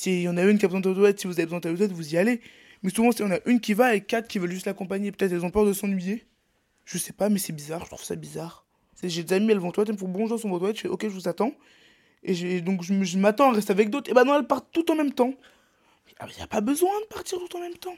S'il 0.00 0.22
y 0.22 0.28
en 0.30 0.38
a 0.38 0.44
une 0.44 0.56
qui 0.56 0.64
a 0.64 0.68
besoin 0.68 0.80
aux 0.80 0.94
toilettes, 0.94 1.20
si 1.20 1.26
vous 1.26 1.34
avez 1.34 1.44
besoin 1.44 1.58
aux 1.58 1.60
toilettes, 1.60 1.92
vous 1.92 2.14
y 2.14 2.16
allez. 2.16 2.40
Mais 2.82 2.88
souvent, 2.88 3.10
y 3.10 3.22
en 3.22 3.32
a 3.32 3.38
une 3.44 3.60
qui 3.60 3.74
va 3.74 3.94
et 3.94 4.00
quatre 4.00 4.28
qui 4.28 4.38
veulent 4.38 4.50
juste 4.50 4.64
l'accompagner, 4.64 5.12
peut-être 5.12 5.30
elles 5.30 5.44
ont 5.44 5.50
peur 5.50 5.66
de 5.66 5.74
s'ennuyer. 5.74 6.24
Je 6.86 6.96
sais 6.96 7.12
pas, 7.12 7.28
mais 7.28 7.38
c'est 7.38 7.52
bizarre, 7.52 7.82
je 7.84 7.90
trouve 7.90 8.02
ça 8.02 8.16
bizarre. 8.16 8.64
J'ai 9.02 9.22
des 9.22 9.34
amis, 9.34 9.52
elles 9.52 9.58
vont 9.58 9.72
toilettes, 9.72 9.90
elles 9.90 9.96
me 9.96 10.00
font 10.00 10.08
bonjour, 10.08 10.40
sont 10.40 10.50
aux 10.52 10.58
toilettes, 10.58 10.76
je 10.76 10.80
fais 10.80 10.88
ok, 10.88 11.02
je 11.02 11.08
vous 11.08 11.28
attends. 11.28 11.52
Et 12.22 12.62
donc 12.62 12.82
je, 12.82 12.94
je 13.02 13.18
m'attends 13.18 13.50
à 13.50 13.52
rester 13.52 13.72
avec 13.72 13.90
d'autres. 13.90 14.10
Et 14.10 14.14
bah 14.14 14.24
non, 14.24 14.38
elles 14.38 14.46
partent 14.46 14.72
tout 14.72 14.90
en 14.90 14.94
même 14.94 15.12
temps. 15.12 15.34
Il 16.08 16.34
n'y 16.34 16.42
a 16.42 16.46
pas 16.46 16.62
besoin 16.62 16.98
de 17.02 17.14
partir 17.14 17.38
tout 17.38 17.58
en 17.58 17.60
même 17.60 17.76
temps. 17.76 17.96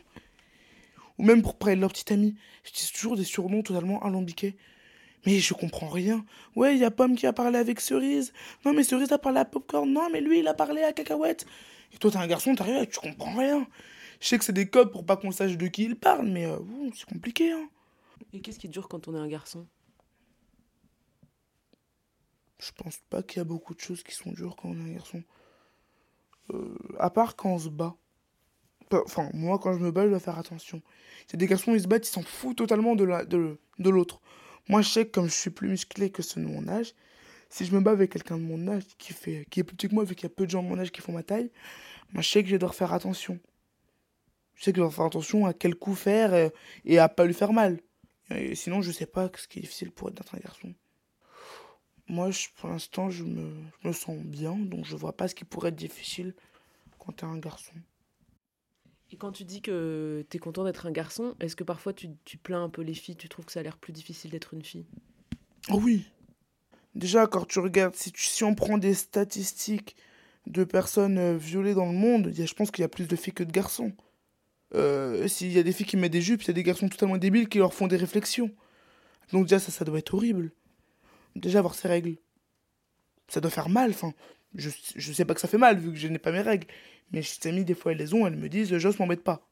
Ou 1.18 1.22
même 1.22 1.40
pour 1.40 1.54
parler 1.54 1.76
de 1.76 1.82
leur 1.82 1.90
petite 1.90 2.10
amie. 2.10 2.34
J'utilise 2.64 2.90
toujours 2.90 3.16
des 3.16 3.22
surnoms 3.22 3.62
totalement 3.62 4.02
alambiqués. 4.02 4.56
Mais 5.24 5.38
je 5.38 5.54
comprends 5.54 5.88
rien. 5.88 6.24
Ouais, 6.56 6.74
il 6.74 6.80
y 6.80 6.84
a 6.84 6.90
Pomme 6.90 7.14
qui 7.14 7.28
a 7.28 7.32
parlé 7.32 7.58
avec 7.58 7.80
Cerise. 7.80 8.32
Non, 8.64 8.72
mais 8.72 8.82
Cerise 8.82 9.12
a 9.12 9.18
parlé 9.18 9.38
à 9.38 9.44
Popcorn. 9.44 9.88
Non, 9.88 10.08
mais 10.10 10.20
lui, 10.20 10.40
il 10.40 10.48
a 10.48 10.54
parlé 10.54 10.82
à 10.82 10.92
Cacahuète. 10.92 11.46
Et 11.92 11.98
toi, 11.98 12.10
t'es 12.10 12.16
un 12.18 12.26
garçon, 12.26 12.54
t'arrives 12.54 12.82
et 12.82 12.88
tu 12.88 12.98
comprends 13.00 13.34
rien. 13.36 13.66
Je 14.20 14.28
sais 14.28 14.38
que 14.38 14.44
c'est 14.44 14.52
des 14.52 14.68
codes 14.68 14.92
pour 14.92 15.04
pas 15.04 15.16
qu'on 15.16 15.32
sache 15.32 15.56
de 15.56 15.66
qui 15.66 15.84
il 15.84 15.96
parle, 15.96 16.28
mais 16.28 16.46
euh, 16.46 16.58
c'est 16.94 17.06
compliqué, 17.08 17.52
hein. 17.52 17.68
Et 18.32 18.40
qu'est-ce 18.40 18.58
qui 18.58 18.68
dure 18.68 18.88
quand 18.88 19.08
on 19.08 19.14
est 19.14 19.18
un 19.18 19.28
garçon? 19.28 19.66
Je 22.60 22.70
pense 22.72 22.98
pas 23.10 23.22
qu'il 23.22 23.38
y 23.38 23.40
a 23.40 23.44
beaucoup 23.44 23.74
de 23.74 23.80
choses 23.80 24.02
qui 24.02 24.14
sont 24.14 24.30
dures 24.30 24.54
quand 24.56 24.68
on 24.68 24.78
est 24.78 24.90
un 24.90 24.94
garçon. 24.94 25.22
Euh, 26.50 26.76
à 26.98 27.10
part 27.10 27.36
quand 27.36 27.50
on 27.50 27.58
se 27.58 27.68
bat. 27.68 27.94
Enfin, 28.92 29.30
moi, 29.32 29.58
quand 29.58 29.72
je 29.72 29.78
me 29.78 29.90
bats, 29.90 30.04
je 30.04 30.10
dois 30.10 30.20
faire 30.20 30.38
attention. 30.38 30.82
A 31.32 31.36
des 31.36 31.46
garçons, 31.46 31.74
ils 31.74 31.80
se 31.82 31.88
battent, 31.88 32.06
ils 32.06 32.12
s'en 32.12 32.22
foutent 32.22 32.58
totalement 32.58 32.94
de 32.94 33.04
la- 33.04 33.24
de, 33.24 33.58
de 33.78 33.90
l'autre. 33.90 34.20
Moi, 34.68 34.82
je 34.82 34.88
sais 34.88 35.06
que 35.06 35.10
comme 35.12 35.26
je 35.26 35.34
suis 35.34 35.50
plus 35.50 35.68
musclé 35.68 36.10
que 36.10 36.22
ceux 36.22 36.40
de 36.42 36.46
mon 36.46 36.68
âge, 36.68 36.94
si 37.52 37.64
je 37.66 37.74
me 37.74 37.80
bats 37.80 37.92
avec 37.92 38.12
quelqu'un 38.12 38.38
de 38.38 38.42
mon 38.42 38.66
âge 38.68 38.84
qui, 38.98 39.12
fait, 39.12 39.46
qui 39.50 39.60
est 39.60 39.64
plus 39.64 39.76
petit 39.76 39.88
que 39.88 39.94
moi, 39.94 40.04
vu 40.04 40.14
qu'il 40.14 40.24
y 40.24 40.32
a 40.32 40.34
peu 40.34 40.46
de 40.46 40.50
gens 40.50 40.62
de 40.62 40.68
mon 40.68 40.78
âge 40.78 40.90
qui 40.90 41.00
font 41.00 41.12
ma 41.12 41.22
taille, 41.22 41.50
moi, 42.12 42.22
je 42.22 42.28
sais 42.28 42.42
que 42.42 42.48
je 42.50 42.56
dois 42.56 42.72
faire 42.72 42.92
attention. 42.94 43.40
Je 44.54 44.64
sais 44.64 44.72
que 44.72 44.76
je 44.78 44.82
dois 44.82 44.90
faire 44.90 45.04
attention 45.04 45.46
à 45.46 45.52
quel 45.52 45.74
coup 45.74 45.94
faire 45.94 46.32
euh, 46.32 46.48
et 46.84 46.98
à 46.98 47.08
pas 47.08 47.26
lui 47.26 47.34
faire 47.34 47.52
mal. 47.52 47.80
Et 48.30 48.54
sinon, 48.54 48.80
je 48.82 48.90
sais 48.92 49.06
pas 49.06 49.30
ce 49.36 49.46
qui 49.48 49.58
est 49.58 49.62
difficile 49.62 49.90
pour 49.92 50.08
être 50.08 50.14
d'être 50.14 50.34
un 50.34 50.38
garçon. 50.38 50.74
Moi, 52.08 52.30
je- 52.30 52.48
pour 52.56 52.68
l'instant, 52.68 53.10
je 53.10 53.24
me, 53.24 53.52
je 53.82 53.88
me 53.88 53.92
sens 53.92 54.18
bien, 54.18 54.56
donc 54.56 54.84
je 54.84 54.96
vois 54.96 55.16
pas 55.16 55.28
ce 55.28 55.34
qui 55.34 55.44
pourrait 55.44 55.70
être 55.70 55.76
difficile 55.76 56.34
quand 56.98 57.12
t'es 57.12 57.24
un 57.24 57.38
garçon. 57.38 57.74
Et 59.10 59.16
quand 59.16 59.32
tu 59.32 59.44
dis 59.44 59.60
que 59.60 60.24
t'es 60.28 60.38
content 60.38 60.64
d'être 60.64 60.86
un 60.86 60.90
garçon, 60.90 61.34
est-ce 61.40 61.54
que 61.54 61.64
parfois 61.64 61.92
tu, 61.92 62.08
tu 62.24 62.38
plains 62.38 62.64
un 62.64 62.70
peu 62.70 62.82
les 62.82 62.94
filles? 62.94 63.16
Tu 63.16 63.28
trouves 63.28 63.44
que 63.44 63.52
ça 63.52 63.60
a 63.60 63.62
l'air 63.62 63.76
plus 63.76 63.92
difficile 63.92 64.30
d'être 64.30 64.54
une 64.54 64.62
fille? 64.64 64.86
Oh 65.70 65.80
oui. 65.82 66.04
Déjà, 66.94 67.26
quand 67.26 67.46
tu 67.46 67.58
regardes, 67.58 67.94
si, 67.94 68.12
tu- 68.12 68.24
si 68.24 68.44
on 68.44 68.54
prend 68.54 68.78
des 68.78 68.94
statistiques 68.94 69.96
de 70.46 70.64
personnes 70.64 71.18
euh, 71.18 71.36
violées 71.36 71.74
dans 71.74 71.86
le 71.86 71.92
monde, 71.96 72.32
je 72.34 72.54
pense 72.54 72.70
qu'il 72.70 72.82
y 72.82 72.84
a 72.84 72.88
plus 72.88 73.08
de 73.08 73.16
filles 73.16 73.32
que 73.32 73.44
de 73.44 73.52
garçons. 73.52 73.92
Euh, 74.74 75.28
S'il 75.28 75.52
y 75.52 75.58
a 75.58 75.62
des 75.62 75.72
filles 75.72 75.86
qui 75.86 75.96
mettent 75.96 76.12
des 76.12 76.22
jupes, 76.22 76.42
il 76.42 76.48
y 76.48 76.50
a 76.50 76.54
des 76.54 76.62
garçons 76.62 76.88
totalement 76.88 77.18
débiles 77.18 77.48
qui 77.48 77.58
leur 77.58 77.74
font 77.74 77.86
des 77.86 77.96
réflexions. 77.96 78.50
Donc 79.32 79.44
déjà, 79.46 79.58
ça, 79.58 79.84
doit 79.84 79.98
être 79.98 80.14
horrible. 80.14 80.50
Déjà, 81.36 81.60
avoir 81.60 81.74
ces 81.74 81.88
règles. 81.88 82.16
Ça 83.28 83.40
doit 83.40 83.50
faire 83.50 83.68
mal, 83.68 83.90
enfin... 83.90 84.12
Je, 84.54 84.68
je 84.96 85.12
sais 85.14 85.24
pas 85.24 85.32
que 85.32 85.40
ça 85.40 85.48
fait 85.48 85.56
mal, 85.56 85.78
vu 85.78 85.92
que 85.92 85.98
je 85.98 86.08
n'ai 86.08 86.18
pas 86.18 86.30
mes 86.30 86.42
règles. 86.42 86.66
Mais 87.10 87.22
ces 87.22 87.48
amies, 87.48 87.64
des 87.64 87.72
fois, 87.74 87.92
elles 87.92 87.98
les 87.98 88.12
ont, 88.12 88.26
elles 88.26 88.36
me 88.36 88.50
disent 88.50 88.76
«Joss, 88.78 88.98
m'embête 88.98 89.24
pas». 89.24 89.48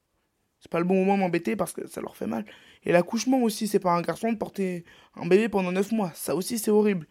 C'est 0.61 0.71
pas 0.71 0.79
le 0.79 0.85
bon 0.85 0.95
moment 0.95 1.15
de 1.15 1.21
m'embêter 1.21 1.57
parce 1.57 1.73
que 1.73 1.87
ça 1.87 2.03
leur 2.03 2.17
fait 2.19 2.27
mal. 2.27 2.45
Et 2.85 2.93
l'accouchement 2.93 3.43
aussi, 3.43 3.67
c'est 3.67 3.79
pas 3.81 3.93
un 3.93 4.03
garçon 4.03 4.31
de 4.31 4.37
porter 4.37 4.85
un 5.15 5.27
bébé 5.27 5.49
pendant 5.49 5.73
9 5.73 5.91
mois. 5.93 6.13
Ça 6.15 6.35
aussi, 6.35 6.59
c'est 6.59 6.71
horrible. 6.71 7.07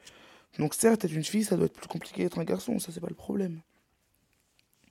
Donc 0.57 0.73
certes, 0.73 1.05
être 1.05 1.13
une 1.13 1.23
fille, 1.23 1.43
ça 1.43 1.55
doit 1.55 1.67
être 1.67 1.73
plus 1.73 1.87
compliqué 1.87 2.23
d'être 2.23 2.39
un 2.39 2.43
garçon, 2.43 2.79
ça 2.79 2.91
c'est 2.91 2.99
pas 2.99 3.09
le 3.09 3.15
problème. 3.15 3.61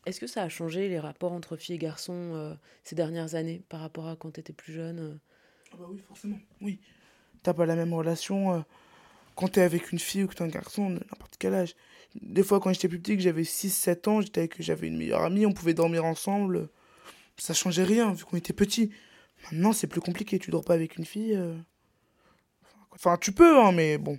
Est-ce 0.06 0.20
que 0.20 0.26
ça 0.26 0.42
a 0.42 0.48
changé 0.48 0.88
les 0.88 0.98
rapports 0.98 1.32
entre 1.32 1.56
filles 1.56 1.74
et 1.74 1.78
garçons 1.78 2.32
euh, 2.34 2.54
ces 2.84 2.94
dernières 2.94 3.34
années 3.34 3.62
par 3.68 3.80
rapport 3.80 4.08
à 4.08 4.16
quand 4.16 4.30
t'étais 4.30 4.52
plus 4.52 4.72
jeune 4.72 4.98
euh? 4.98 5.14
Ah 5.72 5.76
bah 5.78 5.86
oui, 5.90 5.98
forcément, 5.98 6.38
oui. 6.62 6.80
T'as 7.42 7.52
pas 7.52 7.66
la 7.66 7.76
même 7.76 7.92
relation 7.92 8.54
euh, 8.54 8.60
quand 9.34 9.48
t'es 9.48 9.60
avec 9.60 9.92
une 9.92 9.98
fille 9.98 10.24
ou 10.24 10.28
que 10.28 10.34
t'es 10.34 10.42
un 10.42 10.48
garçon, 10.48 10.88
n'importe 10.88 11.36
quel 11.38 11.54
âge. 11.54 11.74
Des 12.22 12.42
fois, 12.42 12.58
quand 12.58 12.72
j'étais 12.72 12.88
plus 12.88 13.00
petit, 13.00 13.16
que 13.16 13.22
j'avais 13.22 13.42
6-7 13.42 14.08
ans, 14.08 14.20
j'étais 14.22 14.40
avec, 14.40 14.62
j'avais 14.62 14.88
une 14.88 14.96
meilleure 14.96 15.22
amie, 15.22 15.44
on 15.44 15.52
pouvait 15.52 15.74
dormir 15.74 16.04
ensemble. 16.04 16.70
Ça 17.36 17.52
changeait 17.52 17.84
rien, 17.84 18.12
vu 18.14 18.24
qu'on 18.24 18.38
était 18.38 18.54
petits. 18.54 18.90
Maintenant, 19.52 19.72
c'est 19.72 19.86
plus 19.86 20.00
compliqué, 20.00 20.38
tu 20.38 20.50
dors 20.50 20.64
pas 20.64 20.74
avec 20.74 20.96
une 20.96 21.04
fille. 21.04 21.38
Enfin, 22.92 23.16
tu 23.20 23.32
peux, 23.32 23.60
hein, 23.60 23.72
mais 23.72 23.98
bon. 23.98 24.18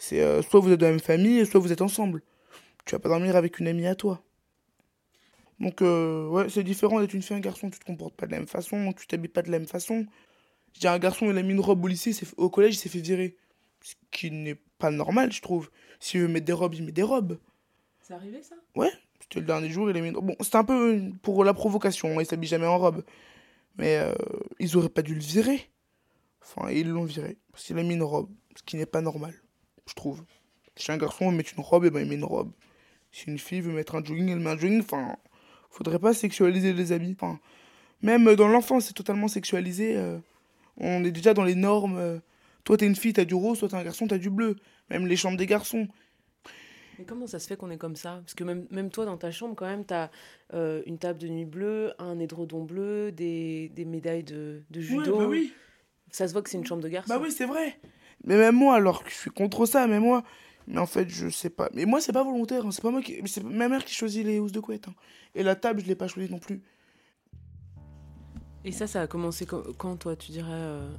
C'est 0.00 0.22
euh, 0.22 0.40
soit 0.40 0.60
vous 0.60 0.72
êtes 0.72 0.80
de 0.80 0.86
la 0.86 0.92
même 0.92 0.98
famille, 0.98 1.44
soit 1.44 1.60
vous 1.60 1.72
êtes 1.72 1.82
ensemble. 1.82 2.22
Tu 2.86 2.94
vas 2.94 2.98
pas 2.98 3.10
dormir 3.10 3.36
avec 3.36 3.58
une 3.58 3.68
amie 3.68 3.86
à 3.86 3.94
toi. 3.94 4.22
Donc, 5.60 5.82
euh, 5.82 6.26
ouais, 6.26 6.48
c'est 6.48 6.64
différent 6.64 7.00
d'être 7.00 7.12
une 7.12 7.20
fille 7.20 7.36
et 7.36 7.38
un 7.38 7.42
garçon. 7.42 7.68
Tu 7.68 7.78
te 7.78 7.84
comportes 7.84 8.14
pas 8.16 8.24
de 8.24 8.32
la 8.32 8.38
même 8.38 8.48
façon, 8.48 8.94
tu 8.94 9.06
t'habilles 9.06 9.28
pas 9.28 9.42
de 9.42 9.50
la 9.50 9.58
même 9.58 9.68
façon. 9.68 10.06
J'ai 10.72 10.88
un 10.88 10.98
garçon, 10.98 11.30
il 11.30 11.36
a 11.36 11.42
mis 11.42 11.52
une 11.52 11.60
robe 11.60 11.84
au 11.84 11.86
lycée, 11.86 12.12
au 12.38 12.48
collège, 12.48 12.76
il 12.76 12.78
s'est 12.78 12.88
fait 12.88 13.00
virer. 13.00 13.36
Ce 13.82 13.94
qui 14.10 14.30
n'est 14.30 14.58
pas 14.78 14.90
normal, 14.90 15.32
je 15.32 15.42
trouve. 15.42 15.70
S'il 16.00 16.22
veut 16.22 16.28
mettre 16.28 16.46
des 16.46 16.54
robes, 16.54 16.74
il 16.74 16.84
met 16.84 16.92
des 16.92 17.02
robes. 17.02 17.38
C'est 18.00 18.14
arrivé 18.14 18.42
ça? 18.42 18.54
C'était 19.20 19.40
le 19.40 19.46
dernier 19.46 19.68
jour, 19.68 19.90
il 19.90 19.96
a 19.98 20.00
mis 20.00 20.08
une 20.08 20.16
robe. 20.16 20.28
Bon, 20.28 20.36
c'était 20.40 20.56
un 20.56 20.64
peu 20.64 21.10
pour 21.20 21.44
la 21.44 21.52
provocation, 21.52 22.18
il 22.20 22.26
s'habille 22.26 22.48
jamais 22.48 22.66
en 22.66 22.78
robe. 22.78 23.04
Mais 23.76 23.98
euh, 23.98 24.14
ils 24.58 24.78
auraient 24.78 24.88
pas 24.88 25.02
dû 25.02 25.14
le 25.14 25.20
virer. 25.20 25.70
Enfin, 26.40 26.70
ils 26.70 26.88
l'ont 26.88 27.04
viré. 27.04 27.36
Parce 27.52 27.64
qu'il 27.64 27.78
a 27.78 27.82
mis 27.82 27.92
une 27.92 28.02
robe, 28.02 28.30
ce 28.56 28.62
qui 28.62 28.78
n'est 28.78 28.86
pas 28.86 29.02
normal. 29.02 29.34
Je 29.86 29.94
trouve. 29.94 30.22
Si 30.76 30.90
un 30.92 30.96
garçon 30.98 31.30
veut 31.30 31.36
mettre 31.36 31.52
une 31.56 31.62
robe, 31.62 31.84
et 31.84 31.90
ben 31.90 32.00
il 32.00 32.08
met 32.08 32.14
une 32.14 32.24
robe. 32.24 32.50
Si 33.12 33.28
une 33.28 33.38
fille 33.38 33.60
veut 33.60 33.72
mettre 33.72 33.96
un 33.96 34.04
jogging, 34.04 34.28
elle 34.30 34.40
met 34.40 34.50
un 34.50 34.56
jogging. 34.56 34.80
Enfin, 34.80 35.16
faudrait 35.70 35.98
pas 35.98 36.14
sexualiser 36.14 36.72
les 36.72 36.92
habits. 36.92 37.16
Enfin, 37.20 37.40
même 38.02 38.34
dans 38.36 38.48
l'enfance, 38.48 38.86
c'est 38.86 38.94
totalement 38.94 39.28
sexualisé. 39.28 39.96
euh, 39.96 40.18
on 40.76 41.04
est 41.04 41.10
déjà 41.10 41.34
dans 41.34 41.44
les 41.44 41.54
normes. 41.56 41.98
euh, 41.98 42.18
toi, 42.64 42.76
t'es 42.76 42.86
une 42.86 42.96
fille, 42.96 43.12
t'as 43.12 43.24
du 43.24 43.34
rose. 43.34 43.58
Toi, 43.58 43.68
t'es 43.68 43.74
un 43.76 43.84
garçon, 43.84 44.06
t'as 44.06 44.18
du 44.18 44.30
bleu. 44.30 44.56
Même 44.90 45.06
les 45.06 45.16
chambres 45.16 45.36
des 45.36 45.46
garçons. 45.46 45.88
Mais 46.98 47.04
comment 47.04 47.26
ça 47.26 47.38
se 47.38 47.46
fait 47.46 47.56
qu'on 47.56 47.70
est 47.70 47.78
comme 47.78 47.96
ça? 47.96 48.20
Parce 48.24 48.34
que 48.34 48.44
même, 48.44 48.66
même 48.70 48.90
toi, 48.90 49.06
dans 49.06 49.16
ta 49.16 49.30
chambre, 49.30 49.54
quand 49.54 49.66
même, 49.66 49.84
t'as 49.84 50.10
euh, 50.52 50.82
une 50.86 50.98
table 50.98 51.18
de 51.18 51.28
nuit 51.28 51.46
bleue, 51.46 51.94
un 51.98 52.18
édredon 52.18 52.62
bleu, 52.64 53.10
des, 53.10 53.70
des 53.70 53.84
médailles 53.84 54.24
de, 54.24 54.62
de 54.70 54.80
judo. 54.80 55.12
Ouais, 55.12 55.24
bah 55.24 55.28
oui. 55.28 55.52
Ça 56.10 56.28
se 56.28 56.32
voit 56.32 56.42
que 56.42 56.50
c'est 56.50 56.58
une 56.58 56.66
chambre 56.66 56.82
de 56.82 56.88
garçon. 56.88 57.12
Bah 57.12 57.20
oui, 57.22 57.32
c'est 57.32 57.46
vrai. 57.46 57.78
Mais 58.24 58.36
même 58.36 58.54
moi, 58.56 58.76
alors 58.76 59.02
que 59.02 59.10
je 59.10 59.14
suis 59.14 59.30
contre 59.30 59.66
ça, 59.66 59.86
mais 59.86 60.00
moi. 60.00 60.22
Mais 60.66 60.78
en 60.78 60.86
fait, 60.86 61.08
je 61.08 61.28
sais 61.30 61.50
pas. 61.50 61.68
Mais 61.74 61.84
moi, 61.84 62.00
c'est 62.00 62.12
pas 62.12 62.22
volontaire. 62.22 62.64
hein, 62.66 62.70
C'est 62.70 62.82
pas 62.82 62.90
moi 62.90 63.02
qui. 63.02 63.20
mais 63.22 63.28
C'est 63.28 63.42
ma 63.42 63.68
mère 63.68 63.84
qui 63.84 63.94
choisit 63.94 64.24
les 64.24 64.38
housses 64.38 64.52
de 64.52 64.60
couette. 64.60 64.88
hein. 64.88 64.94
Et 65.34 65.42
la 65.42 65.56
table, 65.56 65.80
je 65.80 65.86
l'ai 65.86 65.94
pas 65.94 66.06
choisie 66.08 66.30
non 66.30 66.38
plus. 66.38 66.62
Et 68.64 68.72
ça, 68.72 68.86
ça 68.86 69.00
a 69.00 69.06
commencé 69.06 69.46
quand, 69.46 69.96
toi, 69.96 70.16
tu 70.16 70.32
dirais, 70.32 70.50
euh, 70.52 70.90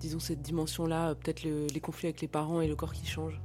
disons, 0.00 0.18
cette 0.18 0.42
dimension-là, 0.42 1.10
euh, 1.10 1.14
peut-être 1.14 1.44
le- 1.44 1.66
les 1.72 1.80
conflits 1.80 2.08
avec 2.08 2.20
les 2.20 2.28
parents 2.28 2.60
et 2.60 2.66
le 2.66 2.74
corps 2.74 2.92
qui 2.92 3.06
change? 3.06 3.40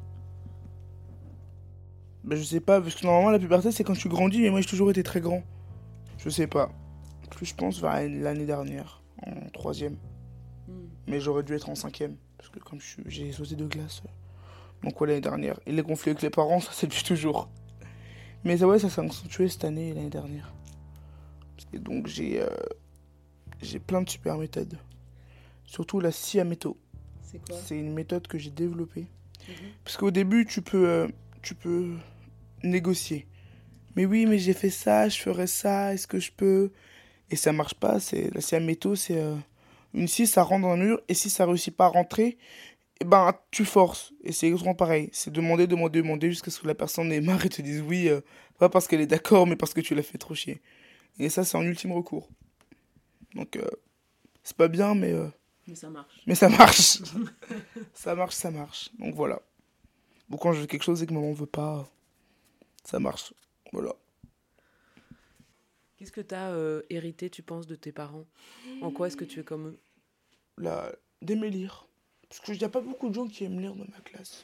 Bah, 2.23 2.35
je 2.35 2.43
sais 2.43 2.61
pas, 2.61 2.81
parce 2.81 2.95
que 2.95 3.05
normalement, 3.05 3.29
la 3.29 3.37
puberté, 3.39 3.71
c'est 3.71 3.83
quand 3.83 3.93
tu 3.93 4.09
grandis, 4.09 4.41
mais 4.41 4.49
moi, 4.49 4.61
j'ai 4.61 4.67
toujours 4.67 4.89
été 4.89 5.03
très 5.03 5.21
grand. 5.21 5.43
Je 6.17 6.29
sais 6.29 6.47
pas. 6.47 6.71
Plus, 7.29 7.45
je 7.47 7.55
pense, 7.55 7.79
vers 7.79 7.93
l'année 8.09 8.45
dernière, 8.45 9.03
en 9.25 9.49
troisième. 9.51 9.97
Hmm. 10.67 10.87
Mais 11.07 11.19
j'aurais 11.19 11.43
dû 11.43 11.53
être 11.53 11.69
en 11.69 11.75
cinquième, 11.75 12.15
parce 12.43 12.53
que 12.53 12.59
comme 12.59 12.79
j'ai 13.05 13.31
sauté 13.31 13.55
de 13.55 13.65
glace. 13.65 14.01
euh, 14.05 14.09
Donc, 14.83 14.99
ouais, 14.99 15.07
l'année 15.07 15.21
dernière. 15.21 15.57
Et 15.65 15.71
les 15.71 15.81
conflits 15.81 16.09
avec 16.09 16.21
les 16.21 16.29
parents, 16.29 16.59
ça, 16.59 16.71
c'est 16.73 16.87
depuis 16.87 17.03
toujours. 17.03 17.49
Mais 18.43 18.57
ça, 18.57 18.67
ouais, 18.67 18.79
ça 18.79 18.89
s'est 18.89 18.99
accentué 18.99 19.47
cette 19.47 19.63
année 19.63 19.89
et 19.89 19.93
l'année 19.93 20.09
dernière. 20.09 20.53
Et 21.71 21.79
donc, 21.79 22.07
j'ai 22.07 22.41
euh, 22.41 22.49
j'ai 23.61 23.79
plein 23.79 24.01
de 24.01 24.09
super 24.09 24.37
méthodes. 24.37 24.77
Surtout 25.65 26.01
la 26.01 26.11
Siameto. 26.11 26.77
C'est 27.21 27.39
quoi? 27.39 27.57
C'est 27.63 27.79
une 27.79 27.93
méthode 27.93 28.27
que 28.27 28.37
j'ai 28.37 28.51
développée. 28.51 29.07
Mhm. 29.47 29.55
Parce 29.85 29.95
qu'au 29.95 30.11
début, 30.11 30.45
tu 30.45 30.61
peux, 30.61 30.89
euh, 30.89 31.07
tu 31.41 31.55
peux 31.55 31.93
négocier. 32.61 33.25
Mais 33.95 34.05
oui, 34.05 34.25
mais 34.25 34.37
j'ai 34.37 34.53
fait 34.53 34.69
ça, 34.69 35.07
je 35.07 35.17
ferais 35.19 35.47
ça, 35.47 35.93
est-ce 35.93 36.07
que 36.07 36.19
je 36.19 36.31
peux? 36.33 36.71
Et 37.31 37.37
ça 37.37 37.53
marche 37.53 37.75
pas. 37.75 38.01
C'est 38.01 38.33
la 38.33 38.41
Siameto, 38.41 38.95
c'est 38.95 39.17
euh, 39.17 39.35
une 39.93 40.07
scie, 40.07 40.27
ça 40.27 40.43
rentre 40.43 40.63
dans 40.63 40.71
un 40.71 40.77
mur, 40.77 41.01
et 41.09 41.13
si 41.13 41.29
ça 41.29 41.45
réussit 41.45 41.75
pas 41.75 41.85
à 41.85 41.89
rentrer, 41.89 42.37
eh 43.01 43.05
ben 43.05 43.33
tu 43.51 43.65
forces. 43.65 44.13
Et 44.23 44.31
c'est 44.31 44.47
exactement 44.47 44.75
pareil. 44.75 45.09
C'est 45.13 45.31
demander, 45.33 45.67
demander, 45.67 46.01
demander 46.01 46.29
jusqu'à 46.31 46.51
ce 46.51 46.59
que 46.61 46.67
la 46.67 46.75
personne 46.75 47.11
ait 47.11 47.21
marre 47.21 47.45
et 47.45 47.49
te 47.49 47.61
dise 47.61 47.81
oui, 47.81 48.09
euh, 48.09 48.21
pas 48.59 48.69
parce 48.69 48.87
qu'elle 48.87 49.01
est 49.01 49.07
d'accord, 49.07 49.47
mais 49.47 49.55
parce 49.55 49.73
que 49.73 49.81
tu 49.81 49.95
l'as 49.95 50.03
fait 50.03 50.17
trop 50.19 50.35
chier. 50.35 50.61
Et 51.19 51.29
ça, 51.29 51.43
c'est 51.45 51.57
en 51.57 51.63
ultime 51.63 51.91
recours. 51.93 52.29
Donc, 53.35 53.55
euh, 53.57 53.67
c'est 54.43 54.57
pas 54.57 54.67
bien, 54.67 54.95
mais. 54.95 55.11
euh, 55.13 55.27
Mais 55.67 55.75
ça 55.75 55.89
marche. 55.89 56.21
mais 56.27 56.35
ça 56.35 56.49
marche. 56.49 56.99
ça 57.93 58.15
marche, 58.15 58.35
ça 58.35 58.51
marche. 58.51 58.89
Donc 58.99 59.15
voilà. 59.15 59.41
Bon, 60.29 60.37
quand 60.37 60.53
je 60.53 60.61
veux 60.61 60.67
quelque 60.67 60.83
chose 60.83 61.03
et 61.03 61.07
que 61.07 61.13
maman 61.13 61.33
veut 61.33 61.45
pas, 61.45 61.87
ça 62.83 62.99
marche. 62.99 63.33
Voilà. 63.73 63.93
Qu'est-ce 66.03 66.11
que 66.11 66.19
tu 66.19 66.35
as 66.35 66.53
hérité, 66.89 67.29
tu 67.29 67.43
penses, 67.43 67.65
de 67.65 67.75
tes 67.75 67.93
parents? 67.93 68.25
En 68.81 68.91
quoi 68.91 69.07
est-ce 69.07 69.15
que 69.15 69.23
tu 69.23 69.39
es 69.39 69.43
comme 69.45 69.67
eux? 69.67 69.79
Là, 70.57 70.91
d'aimer 71.21 71.49
lire. 71.49 71.87
Parce 72.27 72.41
qu'il 72.41 72.57
n'y 72.57 72.63
a 72.65 72.69
pas 72.69 72.81
beaucoup 72.81 73.07
de 73.07 73.13
gens 73.13 73.25
qui 73.25 73.45
aiment 73.45 73.61
lire 73.61 73.73
dans 73.73 73.85
ma 73.85 74.01
classe. 74.01 74.43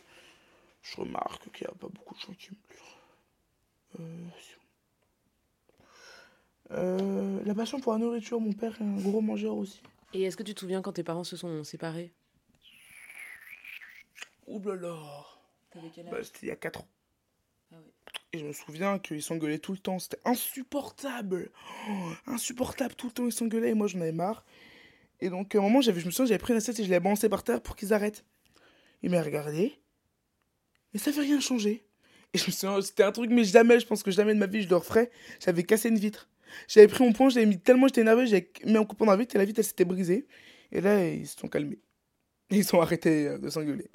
Je 0.81 0.95
remarque 0.95 1.51
qu'il 1.51 1.67
n'y 1.67 1.73
a 1.73 1.77
pas 1.77 1.89
beaucoup 1.89 2.15
de 2.15 2.19
gens 2.21 2.33
qui 2.33 2.47
aiment 2.47 2.55
lire. 2.69 3.99
Euh, 3.99 4.29
Euh, 6.71 7.43
la 7.43 7.55
passion 7.55 7.81
pour 7.81 7.91
la 7.91 7.97
nourriture, 7.99 8.39
mon 8.39 8.53
père 8.53 8.79
est 8.79 8.83
un 8.85 8.95
gros 8.95 9.19
mangeur 9.19 9.55
aussi. 9.55 9.81
Et 10.13 10.21
est-ce 10.21 10.37
que 10.37 10.43
tu 10.43 10.53
te 10.53 10.61
souviens 10.61 10.81
quand 10.81 10.93
tes 10.93 11.03
parents 11.03 11.25
se 11.25 11.35
sont 11.35 11.65
séparés? 11.65 12.13
Ouh 14.47 14.61
là 14.61 14.75
là. 14.75 15.25
T'avais 15.71 15.89
quel 15.93 16.07
Bah, 16.09 16.23
c'était 16.23 16.45
il 16.45 16.49
y 16.49 16.51
a 16.51 16.55
4 16.55 16.81
ans. 16.81 16.87
Et 18.33 18.39
je 18.39 18.45
me 18.45 18.53
souviens 18.53 18.99
qu'ils 18.99 19.23
s'engueulaient 19.23 19.59
tout 19.59 19.71
le 19.71 19.77
temps. 19.77 19.99
C'était 19.99 20.19
insupportable. 20.25 21.51
Oh, 21.89 22.11
insupportable. 22.27 22.95
Tout 22.95 23.07
le 23.07 23.13
temps, 23.13 23.25
ils 23.25 23.31
s'engueulaient. 23.31 23.71
Et 23.71 23.73
moi, 23.73 23.87
j'en 23.87 24.01
avais 24.01 24.11
marre. 24.11 24.45
Et 25.19 25.29
donc, 25.29 25.53
à 25.55 25.59
un 25.59 25.61
moment, 25.61 25.81
j'avais, 25.81 25.99
je 25.99 26.05
me 26.05 26.11
souviens, 26.11 26.27
j'avais 26.27 26.39
pris 26.39 26.53
une 26.53 26.57
assiette 26.57 26.79
et 26.79 26.83
je 26.83 26.89
l'ai 26.89 26.99
balancée 26.99 27.29
par 27.29 27.43
terre 27.43 27.61
pour 27.61 27.75
qu'ils 27.75 27.93
arrêtent. 27.93 28.23
Il 29.01 29.11
m'a 29.11 29.21
regardé. 29.21 29.73
Et 30.93 30.97
ça 30.97 31.11
fait 31.11 31.21
rien 31.21 31.39
changer. 31.39 31.85
Et 32.33 32.37
je 32.37 32.45
me 32.45 32.51
souviens, 32.51 32.81
c'était 32.81 33.03
un 33.03 33.11
truc, 33.11 33.31
mais 33.31 33.43
jamais, 33.43 33.79
je 33.79 33.87
pense 33.87 34.03
que 34.03 34.11
jamais 34.11 34.33
de 34.33 34.39
ma 34.39 34.45
vie, 34.45 34.61
je 34.61 34.69
le 34.69 34.75
referais. 34.75 35.11
J'avais 35.39 35.63
cassé 35.63 35.89
une 35.89 35.97
vitre. 35.97 36.29
J'avais 36.67 36.87
pris 36.87 37.03
mon 37.03 37.13
poing, 37.13 37.29
j'avais 37.29 37.45
mis 37.45 37.59
tellement 37.59 37.87
j'étais 37.87 38.01
énervé, 38.01 38.27
j'avais 38.27 38.51
mis 38.65 38.77
un 38.77 38.85
coup 38.85 38.95
dans 38.95 39.05
la 39.05 39.17
vitre 39.17 39.35
et 39.35 39.39
la 39.39 39.45
vitre, 39.45 39.59
elle 39.59 39.65
s'était 39.65 39.85
brisée. 39.85 40.27
Et 40.71 40.81
là, 40.81 41.07
ils 41.07 41.27
se 41.27 41.37
sont 41.37 41.47
calmés. 41.47 41.79
Ils 42.51 42.75
ont 42.75 42.81
arrêté 42.81 43.27
euh, 43.27 43.37
de 43.37 43.49
s'engueuler. 43.49 43.89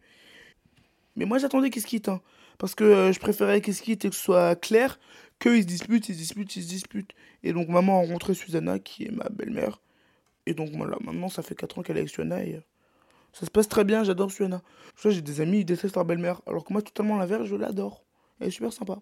Mais 1.16 1.24
moi, 1.24 1.38
j'attendais 1.38 1.70
qu'ils 1.70 1.82
se 1.82 1.86
quittent. 1.86 2.08
hein. 2.08 2.20
Parce 2.58 2.74
que 2.74 2.84
euh, 2.84 3.12
je 3.12 3.20
préférais 3.20 3.60
qu'ils 3.60 3.74
se 3.74 3.82
quittent 3.82 4.04
et 4.04 4.10
que 4.10 4.14
ce 4.14 4.22
soit 4.22 4.56
clair 4.56 4.98
qu'ils 5.40 5.62
se 5.62 5.66
disputent, 5.66 6.08
ils 6.08 6.14
se 6.14 6.18
disputent, 6.18 6.56
ils 6.56 6.62
se 6.62 6.68
disputent. 6.68 7.12
Et 7.42 7.52
donc, 7.52 7.68
maman 7.68 7.98
a 7.98 8.00
rencontré 8.00 8.34
Susanna, 8.34 8.78
qui 8.78 9.04
est 9.04 9.10
ma 9.10 9.28
belle-mère. 9.28 9.80
Et 10.46 10.54
donc, 10.54 10.70
voilà, 10.74 10.96
maintenant, 11.00 11.28
ça 11.28 11.42
fait 11.42 11.54
4 11.54 11.78
ans 11.78 11.82
qu'elle 11.82 11.96
est 11.96 12.00
avec 12.00 12.10
Susanna 12.10 12.44
et 12.44 12.56
euh, 12.56 12.60
ça 13.32 13.46
se 13.46 13.50
passe 13.50 13.68
très 13.68 13.84
bien, 13.84 14.04
j'adore 14.04 14.30
Susanna. 14.30 14.62
Vois, 15.02 15.10
j'ai 15.10 15.22
des 15.22 15.40
amis, 15.40 15.60
ils 15.60 15.64
détestent 15.64 15.96
leur 15.96 16.04
belle-mère. 16.04 16.40
Alors 16.46 16.64
que 16.64 16.72
moi, 16.72 16.82
totalement 16.82 17.16
l'inverse, 17.16 17.44
je 17.46 17.56
l'adore. 17.56 18.04
Elle 18.40 18.48
est 18.48 18.52
super 18.52 18.72
sympa. 18.72 18.98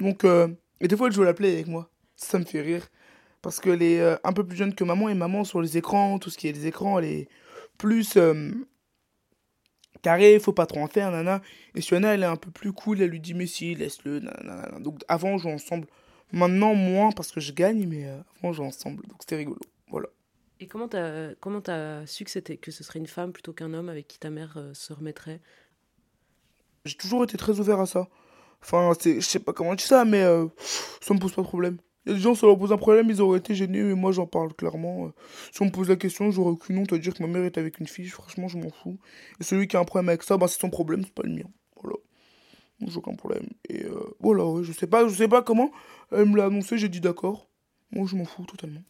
Donc, 0.00 0.24
euh, 0.24 0.48
et 0.80 0.88
des 0.88 0.96
fois, 0.96 1.08
elle 1.08 1.12
joue 1.12 1.22
à 1.22 1.26
la 1.26 1.30
avec 1.30 1.66
moi. 1.66 1.90
Ça 2.16 2.38
me 2.38 2.44
fait 2.44 2.60
rire. 2.60 2.88
Parce 3.42 3.60
qu'elle 3.60 3.82
est 3.82 4.00
un 4.24 4.32
peu 4.32 4.42
plus 4.46 4.56
jeune 4.56 4.74
que 4.74 4.84
maman 4.84 5.10
et 5.10 5.14
maman 5.14 5.44
sur 5.44 5.60
les 5.60 5.76
écrans, 5.76 6.18
tout 6.18 6.30
ce 6.30 6.38
qui 6.38 6.48
est 6.48 6.52
les 6.52 6.66
écrans, 6.66 6.98
elle 6.98 7.04
est 7.04 7.28
plus 7.76 8.16
carré, 10.02 10.38
faut 10.38 10.52
pas 10.52 10.66
trop 10.66 10.80
en 10.80 10.86
faire, 10.86 11.10
nana. 11.10 11.40
Et 11.74 11.80
Suana, 11.80 12.14
elle 12.14 12.22
est 12.22 12.26
un 12.26 12.36
peu 12.36 12.50
plus 12.50 12.72
cool, 12.72 13.00
elle 13.00 13.10
lui 13.10 13.20
dit 13.20 13.34
mais 13.34 13.46
si, 13.46 13.74
laisse-le, 13.74 14.20
nanana. 14.20 14.78
Donc 14.80 15.00
avant, 15.08 15.30
on 15.30 15.38
jouait 15.38 15.52
ensemble. 15.52 15.86
Maintenant, 16.32 16.74
moins 16.74 17.12
parce 17.12 17.30
que 17.30 17.40
je 17.40 17.52
gagne, 17.52 17.86
mais 17.86 18.06
euh, 18.06 18.18
avant, 18.38 18.50
on 18.50 18.52
jouait 18.52 18.66
ensemble. 18.66 19.06
Donc 19.06 19.18
c'était 19.20 19.36
rigolo. 19.36 19.60
Voilà. 19.88 20.08
Et 20.60 20.66
comment 20.66 20.88
t'as 20.88 21.34
comment 21.40 21.62
su 22.06 22.24
que 22.24 22.30
c'était 22.30 22.56
que 22.56 22.70
ce 22.70 22.84
serait 22.84 22.98
une 22.98 23.06
femme 23.06 23.32
plutôt 23.32 23.52
qu'un 23.52 23.72
homme 23.74 23.88
avec 23.88 24.08
qui 24.08 24.18
ta 24.18 24.30
mère 24.30 24.54
euh, 24.56 24.72
se 24.74 24.92
remettrait? 24.92 25.40
J'ai 26.84 26.96
toujours 26.96 27.24
été 27.24 27.36
très 27.36 27.58
ouvert 27.60 27.80
à 27.80 27.86
ça. 27.86 28.08
Enfin, 28.62 28.92
c'est, 28.98 29.16
je 29.16 29.26
sais 29.26 29.38
pas 29.38 29.52
comment 29.52 29.74
dire 29.74 29.86
ça, 29.86 30.04
mais 30.04 30.22
euh, 30.22 30.46
ça 31.00 31.12
me 31.14 31.18
pose 31.18 31.32
pas 31.32 31.42
de 31.42 31.46
problème. 31.46 31.78
Il 32.06 32.10
y 32.10 32.12
a 32.12 32.16
des 32.16 32.20
gens, 32.20 32.34
ça 32.34 32.46
leur 32.46 32.58
pose 32.58 32.72
un 32.72 32.76
problème, 32.76 33.08
ils 33.08 33.22
auraient 33.22 33.38
été 33.38 33.54
gênés, 33.54 33.82
mais 33.82 33.94
moi 33.94 34.12
j'en 34.12 34.26
parle 34.26 34.52
clairement. 34.54 35.10
Si 35.52 35.62
on 35.62 35.66
me 35.66 35.70
pose 35.70 35.88
la 35.88 35.96
question, 35.96 36.30
j'aurais 36.30 36.50
aucune 36.50 36.78
honte 36.78 36.92
à 36.92 36.98
dire 36.98 37.14
que 37.14 37.22
ma 37.22 37.28
mère 37.28 37.44
est 37.44 37.56
avec 37.56 37.78
une 37.78 37.86
fille, 37.86 38.08
franchement, 38.08 38.48
je 38.48 38.58
m'en 38.58 38.70
fous. 38.70 38.98
Et 39.40 39.44
celui 39.44 39.68
qui 39.68 39.76
a 39.76 39.80
un 39.80 39.84
problème 39.84 40.10
avec 40.10 40.22
ça, 40.22 40.36
bah, 40.36 40.48
c'est 40.48 40.60
son 40.60 40.70
problème, 40.70 41.02
c'est 41.04 41.14
pas 41.14 41.22
le 41.22 41.32
mien. 41.34 41.48
Voilà. 41.82 41.96
J'ai 42.86 42.96
aucun 42.96 43.14
problème. 43.14 43.48
Et 43.68 43.84
euh, 43.84 44.16
voilà, 44.20 44.62
je 44.62 44.72
sais 44.72 44.86
pas, 44.86 45.08
je 45.08 45.14
sais 45.14 45.28
pas 45.28 45.42
comment. 45.42 45.70
Elle 46.12 46.26
me 46.26 46.36
l'a 46.36 46.46
annoncé, 46.46 46.76
j'ai 46.76 46.88
dit 46.88 47.00
d'accord. 47.00 47.48
Moi, 47.90 48.06
je 48.06 48.16
m'en 48.16 48.24
fous 48.24 48.44
totalement. 48.44 48.82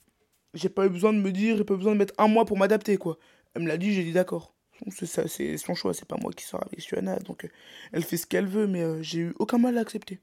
J'ai 0.55 0.69
pas 0.69 0.87
eu 0.87 0.89
besoin 0.89 1.13
de 1.13 1.19
me 1.19 1.31
dire, 1.31 1.57
j'ai 1.57 1.65
pas 1.65 1.77
besoin 1.77 1.93
de 1.93 1.99
mettre 1.99 2.15
un 2.19 2.29
mois 2.29 2.45
pour 2.45 2.57
m'adapter, 2.59 2.97
quoi. 2.97 3.19
Elle 3.55 3.63
me 3.63 3.69
l'a 3.69 3.77
dit, 3.77 3.93
j'ai 3.93 4.05
dit 4.05 4.13
d'accord. 4.13 4.55
C'est 4.91 5.57
son 5.57 5.75
choix, 5.75 5.95
c'est 5.95 6.09
pas 6.09 6.17
moi 6.21 6.33
qui 6.33 6.45
sors 6.45 6.63
avec 6.65 6.81
Suana, 6.81 7.19
donc 7.21 7.45
euh, 7.45 7.49
elle 7.93 8.03
fait 8.03 8.17
ce 8.17 8.27
qu'elle 8.27 8.47
veut, 8.47 8.67
mais 8.67 8.83
euh, 8.83 9.03
j'ai 9.03 9.21
eu 9.21 9.35
aucun 9.39 9.59
mal 9.59 9.79
à 9.79 9.81
accepter. 9.81 10.21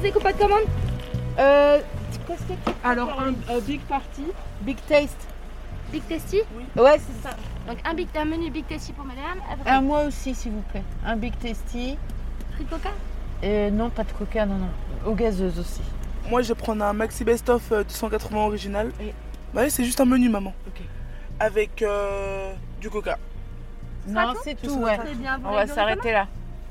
Vous 0.00 0.06
écoute 0.06 0.22
pas 0.22 0.32
de 0.32 0.38
commande 0.38 0.62
Euh. 1.38 1.78
Qu'est-ce 2.26 2.42
que 2.42 2.52
tu 2.52 2.72
Alors, 2.84 3.20
un, 3.20 3.34
un 3.54 3.58
big 3.60 3.80
party. 3.82 4.24
Big 4.62 4.76
Taste. 4.88 5.26
Big 5.92 6.02
Tasty? 6.08 6.42
Ouais, 6.76 6.98
c'est 6.98 7.28
ça. 7.28 7.34
Donc, 7.66 7.78
un, 7.84 7.94
big, 7.94 8.08
un 8.16 8.24
menu 8.24 8.50
Big 8.50 8.66
Tasty 8.66 8.92
pour 8.92 9.04
madame. 9.04 9.38
Un 9.66 9.80
moi 9.80 10.04
aussi, 10.04 10.34
s'il 10.34 10.52
vous 10.52 10.62
plaît. 10.62 10.82
Un 11.04 11.16
Big 11.16 11.32
Tasty. 11.38 11.96
prix 12.54 12.64
de 12.64 12.70
coca? 12.70 12.90
Euh, 13.42 13.70
non, 13.70 13.90
pas 13.90 14.04
de 14.04 14.12
coca, 14.12 14.46
non, 14.46 14.56
non. 14.56 14.68
Aux 15.10 15.14
gazeuses 15.14 15.58
aussi. 15.58 15.80
Moi, 16.28 16.42
je 16.42 16.48
vais 16.48 16.54
prendre 16.54 16.84
un 16.84 16.92
Maxi 16.92 17.24
Best 17.24 17.48
of 17.48 17.72
euh, 17.72 17.82
280 17.84 18.38
original. 18.38 18.90
Et- 19.00 19.12
Bah 19.54 19.62
oui, 19.64 19.70
c'est 19.70 19.84
juste 19.84 20.00
un 20.00 20.04
menu, 20.04 20.28
maman. 20.28 20.52
Ok. 20.68 20.82
Avec 21.40 21.82
euh, 21.82 22.52
du 22.80 22.90
coca. 22.90 23.18
Non, 24.06 24.34
c'est 24.44 24.56
Ce 24.60 24.66
tout, 24.66 24.74
ouais. 24.78 24.98
Bien, 25.16 25.40
On 25.44 25.52
va 25.52 25.66
s'arrêter 25.66 26.12
là. 26.12 26.26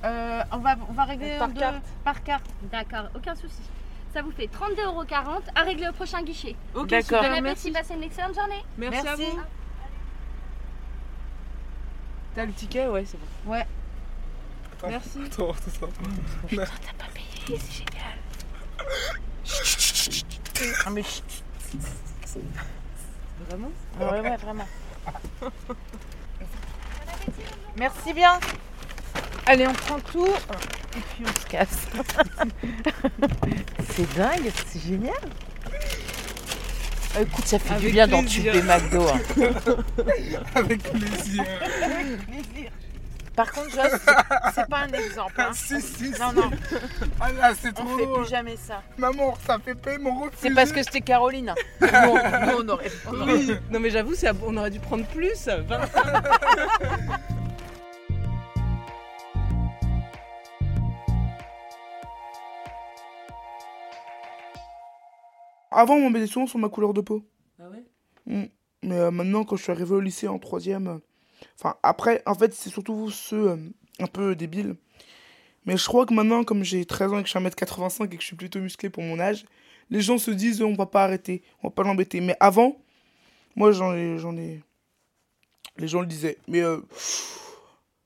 Euh, 0.05 0.43
on 0.51 0.57
va, 0.57 0.75
on 0.89 0.93
va 0.93 1.03
régler 1.03 1.37
Par 1.37 1.49
deux- 1.49 1.59
carte. 1.59 1.83
Par 2.03 2.23
carte. 2.23 2.45
D'accord, 2.71 3.09
aucun 3.15 3.35
souci. 3.35 3.61
Ça 4.13 4.21
vous 4.21 4.31
fait 4.31 4.47
32,40€ 4.47 5.41
à 5.55 5.61
régler 5.61 5.87
au 5.89 5.91
prochain 5.93 6.21
guichet. 6.23 6.55
Ok, 6.73 6.87
D'accord. 6.87 7.21
Bon 7.21 7.29
merci. 7.41 7.67
appétit, 7.67 7.71
passez 7.71 7.93
une 7.95 8.03
excellente 8.03 8.33
journée. 8.35 8.63
Merci, 8.77 8.99
à 8.99 9.03
Merci. 9.03 9.25
vous. 9.31 9.39
T'as 12.35 12.45
le 12.45 12.53
ticket 12.53 12.87
Ouais, 12.87 13.05
c'est 13.05 13.17
bon. 13.17 13.51
Ouais. 13.51 13.65
Attends, 14.77 14.89
Merci. 14.89 15.19
Attends, 15.25 15.51
attends. 15.51 15.87
Putain, 16.47 16.63
t'as 16.65 16.93
pas 17.05 17.11
payé, 17.13 17.59
c'est 17.59 17.83
génial. 17.83 18.17
Ah, 20.85 20.89
mais 20.89 21.03
chut. 21.03 21.23
Vraiment? 23.47 23.71
Ouais, 23.97 24.19
ouais, 24.19 24.35
vraiment. 24.37 24.67
Merci 27.77 28.13
bien. 28.13 28.39
Allez, 29.45 29.67
on 29.67 29.73
prend 29.73 29.99
tout 29.99 30.27
et 30.27 30.99
puis 30.99 31.23
on 31.25 31.39
se 31.41 31.45
casse. 31.47 31.87
c'est 33.95 34.15
dingue, 34.17 34.51
c'est 34.67 34.79
génial. 34.81 35.13
Écoute, 37.19 37.45
ça 37.47 37.57
fait 37.57 37.75
du 37.79 37.89
bien 37.89 38.07
d'en 38.07 38.19
plaisir. 38.21 38.51
tuer 38.53 38.61
McDo. 38.61 39.07
hein. 39.07 39.19
Avec 40.55 40.83
plaisir. 40.83 41.43
Par 43.35 43.51
contre, 43.53 43.69
Joss, 43.71 43.91
c'est- 44.05 44.51
c'est 44.53 44.67
pas 44.69 44.79
un 44.79 44.89
exemple. 44.91 45.33
hein. 45.39 45.49
si, 45.53 45.81
si, 45.81 46.09
Non, 46.19 46.29
si. 46.31 46.35
non, 46.35 46.51
Ah 47.21 47.31
là, 47.31 47.51
c'est 47.59 47.69
on 47.79 47.85
trop 47.85 47.97
fait 47.97 48.05
drôle. 48.05 48.21
plus 48.23 48.29
jamais 48.29 48.57
ça. 48.57 48.81
Maman, 48.97 49.37
ça 49.47 49.57
fait 49.63 49.75
payer 49.75 49.97
mon 49.97 50.19
refus. 50.23 50.35
C'est 50.41 50.53
parce 50.53 50.71
que 50.73 50.83
c'était 50.83 50.99
Caroline. 51.01 51.53
Nous, 51.81 51.87
on- 51.89 52.67
aurait. 52.69 52.91
on 53.07 53.21
aurait- 53.21 53.33
Oui. 53.33 53.55
Non 53.71 53.79
mais 53.79 53.89
j'avoue, 53.91 54.13
c'est- 54.13 54.29
on 54.45 54.55
aurait 54.57 54.69
dû 54.71 54.79
prendre 54.79 55.05
plus. 55.05 55.47
25. 55.47 55.89
Avant, 65.71 65.95
on 65.95 66.01
m'embêtait 66.01 66.27
souvent 66.27 66.47
sur 66.47 66.59
ma 66.59 66.69
couleur 66.69 66.93
de 66.93 67.01
peau. 67.01 67.23
Ah 67.59 67.69
ouais? 67.69 67.83
Mm. 68.25 68.49
Mais 68.83 68.97
euh, 68.97 69.11
maintenant, 69.11 69.43
quand 69.43 69.55
je 69.55 69.63
suis 69.63 69.71
arrivé 69.71 69.93
au 69.93 69.99
lycée 69.99 70.27
en 70.27 70.39
troisième, 70.39 70.87
euh, 70.87 70.97
enfin 71.59 71.75
après, 71.83 72.23
en 72.25 72.35
fait, 72.35 72.53
c'est 72.53 72.69
surtout 72.69 73.09
ceux 73.11 73.49
euh, 73.49 73.57
un 73.99 74.07
peu 74.07 74.35
débiles. 74.35 74.75
Mais 75.65 75.77
je 75.77 75.85
crois 75.85 76.05
que 76.05 76.13
maintenant, 76.13 76.43
comme 76.43 76.63
j'ai 76.63 76.85
13 76.85 77.13
ans 77.13 77.19
et 77.19 77.23
que 77.23 77.29
je 77.29 77.37
suis 77.37 77.39
1m85 77.39 78.05
et 78.05 78.15
que 78.15 78.21
je 78.21 78.27
suis 78.27 78.35
plutôt 78.35 78.59
musclé 78.59 78.89
pour 78.89 79.03
mon 79.03 79.19
âge, 79.19 79.45
les 79.89 80.01
gens 80.01 80.17
se 80.17 80.31
disent, 80.31 80.61
on 80.61 80.73
va 80.73 80.85
pas 80.85 81.03
arrêter, 81.03 81.43
on 81.61 81.67
va 81.67 81.73
pas 81.73 81.83
l'embêter. 81.83 82.21
Mais 82.21 82.35
avant, 82.39 82.77
moi, 83.55 83.71
j'en 83.71 83.93
ai, 83.93 84.17
j'en 84.17 84.37
ai... 84.37 84.61
Les 85.77 85.87
gens 85.87 86.01
le 86.01 86.07
disaient. 86.07 86.37
Mais 86.47 86.61
euh, 86.61 86.79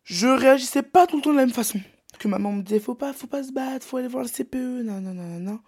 je 0.04 0.28
réagissais 0.28 0.84
pas 0.84 1.08
tout 1.08 1.18
le 1.18 1.22
temps 1.22 1.32
de 1.32 1.38
la 1.38 1.46
même 1.46 1.54
façon. 1.54 1.80
Que 2.20 2.28
maman 2.28 2.52
me 2.52 2.62
disait, 2.62 2.80
faut 2.80 2.96
pas, 2.96 3.14
faut 3.14 3.28
pas 3.28 3.44
se 3.44 3.52
battre, 3.52 3.86
faut 3.86 3.98
aller 3.98 4.08
voir 4.08 4.24
le 4.24 4.30
CPE, 4.30 4.84
non, 4.84 5.02
non, 5.02 5.14
non, 5.14 5.40
non. 5.40 5.60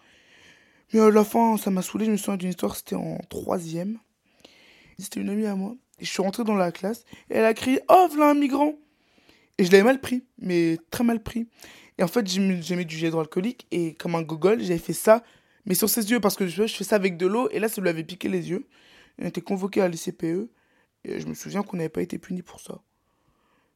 Mais 0.94 1.00
à 1.00 1.10
la 1.10 1.24
fin, 1.24 1.58
ça 1.58 1.72
m'a 1.72 1.82
saoulé. 1.82 2.06
Je 2.06 2.12
me 2.12 2.18
souviens 2.18 2.38
d'une 2.38 2.50
histoire, 2.50 2.75
c'était 2.75 2.96
en 2.96 3.18
troisième. 3.30 3.98
C'était 5.00 5.20
une 5.20 5.30
amie 5.30 5.46
à 5.46 5.56
moi. 5.56 5.75
Et 6.00 6.06
je 6.06 6.10
suis 6.10 6.22
rentré 6.22 6.44
dans 6.44 6.56
la 6.56 6.72
classe. 6.72 7.04
Et 7.30 7.36
elle 7.36 7.46
a 7.46 7.54
crié 7.54 7.82
Oh, 7.89 8.08
voilà 8.12 8.32
un 8.32 8.34
migrant 8.34 8.74
Et 9.58 9.65
je 9.65 9.72
l'avais 9.72 9.84
mal 9.84 10.00
pris, 10.00 10.24
mais 10.38 10.77
très 10.92 11.04
mal 11.04 11.22
pris. 11.22 11.48
Et 11.98 12.04
en 12.04 12.08
fait, 12.08 12.27
j'ai 12.27 12.39
mis, 12.42 12.56
du 12.58 12.96
gel 12.96 13.08
hydroalcoolique. 13.10 13.68
Et 13.72 13.94
comme 13.96 14.15
un 14.15 14.22
gogol, 14.22 14.62
j'avais 14.62 14.77
fait 14.80 14.94
ça, 14.94 15.24
mais 15.65 15.75
sur 15.75 15.89
ses 15.89 16.10
yeux. 16.12 16.20
Parce 16.20 16.36
que 16.36 16.48
je, 16.48 16.68
je 16.68 16.75
fais 16.75 16.84
ça 16.84 16.96
avec 16.96 17.18
de 17.18 17.27
l'eau. 17.27 17.50
Et 17.51 17.60
là, 17.60 17.68
ça 17.68 17.82
lui 17.82 17.89
avait 17.89 18.04
piqué 18.04 18.30
les 18.30 18.50
yeux. 18.50 18.68
On 19.20 19.25
était 19.25 19.42
convoqué 19.42 19.82
à 19.82 19.88
l'ICPE. 19.88 20.50
Et 21.04 21.20
je 21.20 21.27
me 21.27 21.34
souviens 21.34 21.63
qu'on 21.63 21.77
n'avait 21.77 21.89
pas 21.89 22.01
été 22.01 22.18
puni 22.18 22.42
pour 22.42 22.60
ça. 22.60 22.80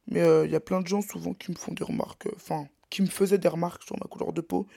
Mais 0.07 0.21
euh, 0.21 0.45
il 0.45 0.51
y 0.51 0.55
a 0.55 0.59
plein 0.59 0.81
de 0.81 0.87
gens 0.87 1.01
souvent 1.01 1.33
qui 1.33 1.51
me 1.51 1.55
font 1.55 1.73
des 1.73 1.83
remarques. 1.83 2.25
euh, 2.25 2.31
Enfin, 2.35 2.67
qui 2.89 3.01
me 3.03 3.07
faisaient 3.07 3.37
des 3.37 3.47
remarques 3.47 3.83
sur 3.83 3.95
ma 3.99 4.07
couleur 4.07 4.33
de 4.33 4.41
peau. 4.41 4.67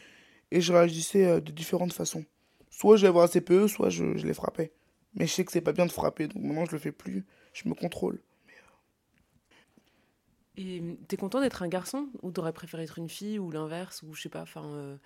Et 0.52 0.60
je 0.60 0.70
réagissais 0.72 1.24
euh, 1.24 1.40
de 1.40 1.50
différentes 1.50 1.94
façons. 1.94 2.24
Soit 2.68 2.98
j'allais 2.98 3.12
voir 3.12 3.24
un 3.24 3.28
CPE, 3.28 3.68
soit 3.68 3.88
je, 3.88 4.16
je 4.18 4.26
les 4.26 4.34
frappais. 4.34 4.70
Mais 5.14 5.26
je 5.26 5.32
sais 5.32 5.44
que 5.44 5.50
c'est 5.50 5.62
pas 5.62 5.72
bien 5.72 5.86
de 5.86 5.90
frapper, 5.90 6.28
donc 6.28 6.42
maintenant 6.42 6.66
je 6.66 6.72
le 6.72 6.78
fais 6.78 6.92
plus. 6.92 7.24
Je 7.54 7.68
me 7.68 7.74
contrôle. 7.74 8.20
Et 10.58 10.82
t'es 11.08 11.16
content 11.16 11.40
d'être 11.40 11.62
un 11.62 11.68
garçon? 11.68 12.08
Ou 12.20 12.30
t'aurais 12.30 12.52
préféré 12.52 12.82
être 12.82 12.98
une 12.98 13.08
fille 13.08 13.38
ou 13.38 13.50
l'inverse 13.50 14.02
ou 14.02 14.12
je 14.12 14.22
sais 14.22 14.28
pas. 14.28 14.42
Enfin, 14.42 14.64
euh, 14.66 14.96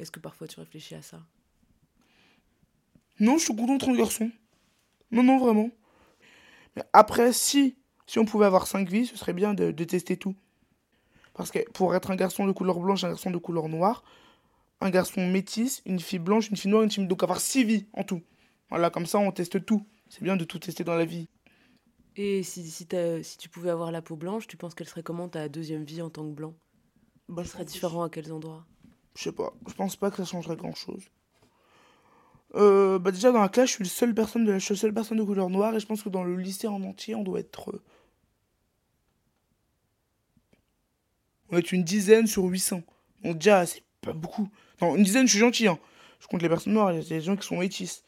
est-ce 0.00 0.10
que 0.10 0.18
parfois 0.18 0.48
tu 0.48 0.58
réfléchis 0.58 0.96
à 0.96 1.02
ça? 1.02 1.20
Non, 3.20 3.38
je 3.38 3.44
suis 3.44 3.54
content 3.54 3.74
d'être 3.74 3.88
un 3.88 3.96
garçon. 3.96 4.30
Non, 5.12 5.22
non, 5.22 5.38
vraiment. 5.38 5.70
Mais 6.74 6.82
après, 6.92 7.32
si, 7.32 7.76
si 8.08 8.18
on 8.18 8.24
pouvait 8.24 8.46
avoir 8.46 8.66
cinq 8.66 8.88
vies, 8.88 9.06
ce 9.06 9.16
serait 9.16 9.32
bien 9.32 9.54
de, 9.54 9.70
de 9.70 9.84
tester 9.84 10.16
tout. 10.16 10.34
Parce 11.34 11.52
que 11.52 11.60
pour 11.70 11.94
être 11.94 12.10
un 12.10 12.16
garçon 12.16 12.44
de 12.46 12.52
couleur 12.52 12.80
blanche, 12.80 13.04
un 13.04 13.10
garçon 13.10 13.30
de 13.30 13.38
couleur 13.38 13.68
noire, 13.68 14.02
un 14.80 14.90
garçon 14.90 15.26
métis, 15.28 15.82
une 15.86 16.00
fille 16.00 16.18
blanche, 16.18 16.50
une 16.50 16.56
fille 16.56 16.70
noire, 16.70 16.82
une 16.82 16.90
fille... 16.90 17.06
Donc 17.06 17.22
avoir 17.22 17.40
six 17.40 17.64
vies 17.64 17.86
en 17.92 18.04
tout. 18.04 18.22
Voilà, 18.70 18.90
comme 18.90 19.06
ça 19.06 19.18
on 19.18 19.32
teste 19.32 19.64
tout. 19.64 19.86
C'est 20.08 20.22
bien 20.22 20.36
de 20.36 20.44
tout 20.44 20.58
tester 20.58 20.84
dans 20.84 20.94
la 20.96 21.04
vie. 21.04 21.28
Et 22.16 22.42
si, 22.42 22.68
si, 22.70 22.86
tu 23.38 23.48
pouvais 23.48 23.70
avoir 23.70 23.92
la 23.92 24.02
peau 24.02 24.16
blanche, 24.16 24.46
tu 24.46 24.56
penses 24.56 24.74
qu'elle 24.74 24.88
serait 24.88 25.02
comment 25.02 25.28
ta 25.28 25.48
deuxième 25.48 25.84
vie 25.84 26.02
en 26.02 26.10
tant 26.10 26.24
que 26.28 26.34
blanc? 26.34 26.54
Bah, 27.28 27.42
Elle 27.42 27.48
serait 27.48 27.64
différent 27.64 28.02
à 28.02 28.10
quels 28.10 28.32
endroits? 28.32 28.66
Je 29.16 29.24
sais 29.24 29.32
pas. 29.32 29.52
Je 29.66 29.74
pense 29.74 29.96
pas 29.96 30.10
que 30.10 30.18
ça 30.18 30.24
changerait 30.24 30.56
grand 30.56 30.74
chose. 30.74 31.10
Euh, 32.54 32.98
bah 32.98 33.10
déjà 33.12 33.32
dans 33.32 33.40
la 33.40 33.48
classe, 33.48 33.68
je 33.70 33.74
suis 33.74 33.84
la 33.84 33.90
seule 33.90 34.14
personne 34.14 34.44
de 34.44 34.52
la, 34.52 34.58
je 34.58 34.64
suis 34.64 34.74
la 34.74 34.80
seule 34.80 34.94
personne 34.94 35.18
de 35.18 35.22
couleur 35.24 35.50
noire 35.50 35.74
et 35.74 35.80
je 35.80 35.86
pense 35.86 36.02
que 36.02 36.08
dans 36.08 36.24
le 36.24 36.36
lycée 36.36 36.68
en 36.68 36.82
entier, 36.82 37.14
on 37.14 37.22
doit 37.22 37.40
être. 37.40 37.70
euh, 37.72 37.82
On 41.50 41.56
être 41.56 41.72
une 41.72 41.82
dizaine 41.84 42.26
sur 42.28 42.44
800. 42.44 42.82
Donc 43.22 43.38
déjà, 43.38 43.66
c'est 43.66 43.82
pas 44.00 44.12
beaucoup. 44.12 44.48
Non, 44.80 44.96
une 44.96 45.02
dizaine, 45.04 45.26
je 45.26 45.30
suis 45.32 45.40
gentil. 45.40 45.66
Hein. 45.68 45.78
Je 46.20 46.26
compte 46.26 46.42
les 46.42 46.48
personnes 46.48 46.72
noires, 46.74 46.92
il 46.92 47.02
y 47.02 47.04
a 47.04 47.08
des 47.08 47.20
gens 47.20 47.36
qui 47.36 47.46
sont 47.46 47.58
métis. 47.58 48.04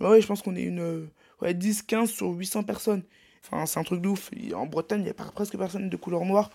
Mais 0.00 0.06
ouais, 0.08 0.20
je 0.20 0.26
pense 0.26 0.42
qu'on 0.42 0.56
est 0.56 0.62
une. 0.62 0.80
euh, 0.80 1.06
Ouais, 1.40 1.54
10, 1.54 1.82
15 1.82 2.10
sur 2.10 2.28
800 2.30 2.62
personnes. 2.62 3.02
Enfin, 3.44 3.66
c'est 3.66 3.80
un 3.80 3.82
truc 3.82 4.00
de 4.00 4.08
ouf. 4.08 4.30
En 4.54 4.66
Bretagne, 4.66 5.00
il 5.02 5.06
y 5.08 5.10
a 5.10 5.14
pas- 5.14 5.24
presque 5.32 5.58
personne 5.58 5.90
de 5.90 5.96
couleur 5.96 6.24
noire. 6.24 6.50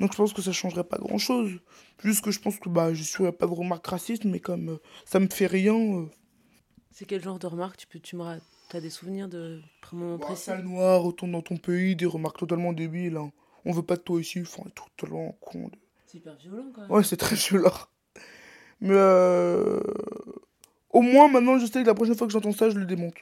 Donc 0.00 0.12
je 0.12 0.16
pense 0.18 0.32
que 0.34 0.42
ça 0.42 0.52
changerait 0.52 0.84
pas 0.84 0.98
grand 0.98 1.16
chose. 1.18 1.50
Juste 2.04 2.22
que 2.22 2.30
je 2.30 2.38
pense 2.38 2.58
que 2.58 2.68
bah, 2.68 2.92
je 2.92 3.02
suis 3.02 3.24
pas 3.32 3.46
de 3.46 3.52
remarque 3.52 3.86
raciste, 3.86 4.24
mais 4.26 4.38
comme 4.38 4.68
euh, 4.68 4.76
ça 5.06 5.18
me 5.18 5.28
fait 5.28 5.46
rien. 5.46 5.74
euh, 5.74 6.06
C'est 6.90 7.06
quel 7.06 7.22
genre 7.22 7.38
de 7.38 7.46
remarque 7.46 7.78
tu 7.78 7.86
peux, 7.86 7.98
tu 7.98 8.16
me 8.16 8.22
T'as 8.68 8.80
des 8.82 8.90
souvenirs 8.90 9.28
de 9.28 9.62
un 9.90 9.96
moment 9.96 10.18
bah, 10.18 10.26
précis? 10.26 10.42
sale 10.44 10.62
noir, 10.62 11.00
retourne 11.02 11.32
dans 11.32 11.40
ton 11.42 11.56
pays, 11.56 11.96
des 11.96 12.04
remarques 12.06 12.36
totalement 12.38 12.74
débiles. 12.74 13.16
hein. 13.16 13.32
On 13.64 13.72
veut 13.72 13.82
pas 13.82 13.96
de 13.96 14.02
toi 14.02 14.20
ici, 14.20 14.40
enfin, 14.42 14.64
totalement 14.74 15.32
con. 15.40 15.68
de- 15.68 15.78
C'est 16.04 16.18
hyper 16.18 16.36
violent 16.36 16.70
quand 16.74 16.82
même. 16.82 16.90
Ouais, 16.90 17.02
c'est 17.02 17.16
très 17.16 17.34
violent. 17.36 17.72
Mais 18.80 18.94
euh... 18.94 19.80
au 20.90 21.02
moins 21.02 21.28
maintenant, 21.28 21.58
je 21.58 21.66
sais 21.66 21.82
que 21.82 21.86
la 21.86 21.94
prochaine 21.94 22.14
fois 22.14 22.26
que 22.26 22.32
j'entends 22.32 22.52
ça, 22.52 22.70
je 22.70 22.78
le 22.78 22.84
démonte. 22.86 23.14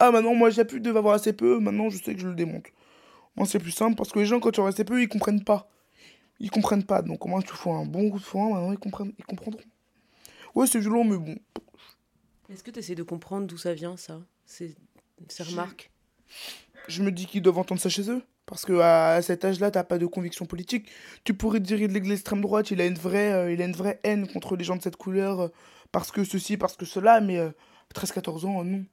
Ah, 0.00 0.10
maintenant, 0.10 0.34
moi, 0.34 0.50
j'ai 0.50 0.64
plus 0.64 0.80
de 0.80 0.90
avoir 0.94 1.14
assez 1.14 1.32
peu, 1.32 1.58
maintenant, 1.58 1.90
je 1.90 1.98
sais 2.02 2.14
que 2.14 2.20
je 2.20 2.28
le 2.28 2.34
démonte. 2.34 2.66
Moi, 3.36 3.46
c'est 3.46 3.58
plus 3.58 3.72
simple 3.72 3.96
parce 3.96 4.10
que 4.10 4.18
les 4.20 4.26
gens, 4.26 4.40
quand 4.40 4.50
tu 4.50 4.60
as 4.60 4.66
assez 4.66 4.84
peu, 4.84 5.02
ils 5.02 5.08
comprennent 5.08 5.44
pas. 5.44 5.70
Ils 6.40 6.50
comprennent 6.50 6.84
pas. 6.84 7.02
Donc, 7.02 7.24
au 7.24 7.28
moins, 7.28 7.42
tu 7.42 7.52
fais 7.52 7.70
un 7.70 7.84
bon 7.84 8.10
coup 8.10 8.18
de 8.18 8.24
foin, 8.24 8.50
maintenant, 8.50 8.72
ils, 8.72 8.78
comprennent... 8.78 9.12
ils 9.18 9.24
comprendront. 9.24 9.60
Ouais, 10.54 10.66
c'est 10.66 10.78
violent, 10.78 11.04
mais 11.04 11.16
bon. 11.18 11.36
Est-ce 12.48 12.62
que 12.62 12.70
tu 12.70 12.78
essaies 12.78 12.94
de 12.94 13.02
comprendre 13.02 13.46
d'où 13.46 13.58
ça 13.58 13.74
vient 13.74 13.96
ça? 13.96 14.20
Ces, 14.46 14.74
ces 15.28 15.44
Je- 15.44 15.50
remarques 15.50 15.90
Je 16.86 17.02
me 17.02 17.10
dis 17.12 17.26
qu'ils 17.26 17.42
doivent 17.42 17.58
entendre 17.58 17.80
ça 17.80 17.88
chez 17.88 18.08
eux. 18.10 18.22
Parce 18.48 18.64
que 18.64 18.80
à 18.80 19.20
cet 19.20 19.44
âge-là, 19.44 19.70
t'as 19.70 19.84
pas 19.84 19.98
de 19.98 20.06
conviction 20.06 20.46
politique. 20.46 20.88
Tu 21.22 21.34
pourrais 21.34 21.60
dire 21.60 21.86
de 21.86 21.98
l'extrême 21.98 22.40
droite, 22.40 22.70
il 22.70 22.80
a 22.80 22.86
une 22.86 22.94
vraie, 22.94 23.30
euh, 23.32 23.52
il 23.52 23.60
a 23.60 23.66
une 23.66 23.74
vraie 23.74 24.00
haine 24.04 24.26
contre 24.26 24.56
les 24.56 24.64
gens 24.64 24.76
de 24.76 24.80
cette 24.82 24.96
couleur, 24.96 25.40
euh, 25.40 25.48
parce 25.92 26.10
que 26.10 26.24
ceci, 26.24 26.56
parce 26.56 26.74
que 26.74 26.86
cela, 26.86 27.20
mais 27.20 27.38
euh, 27.38 27.50
13-14 27.94 28.46
ans, 28.46 28.64
non. 28.64 28.86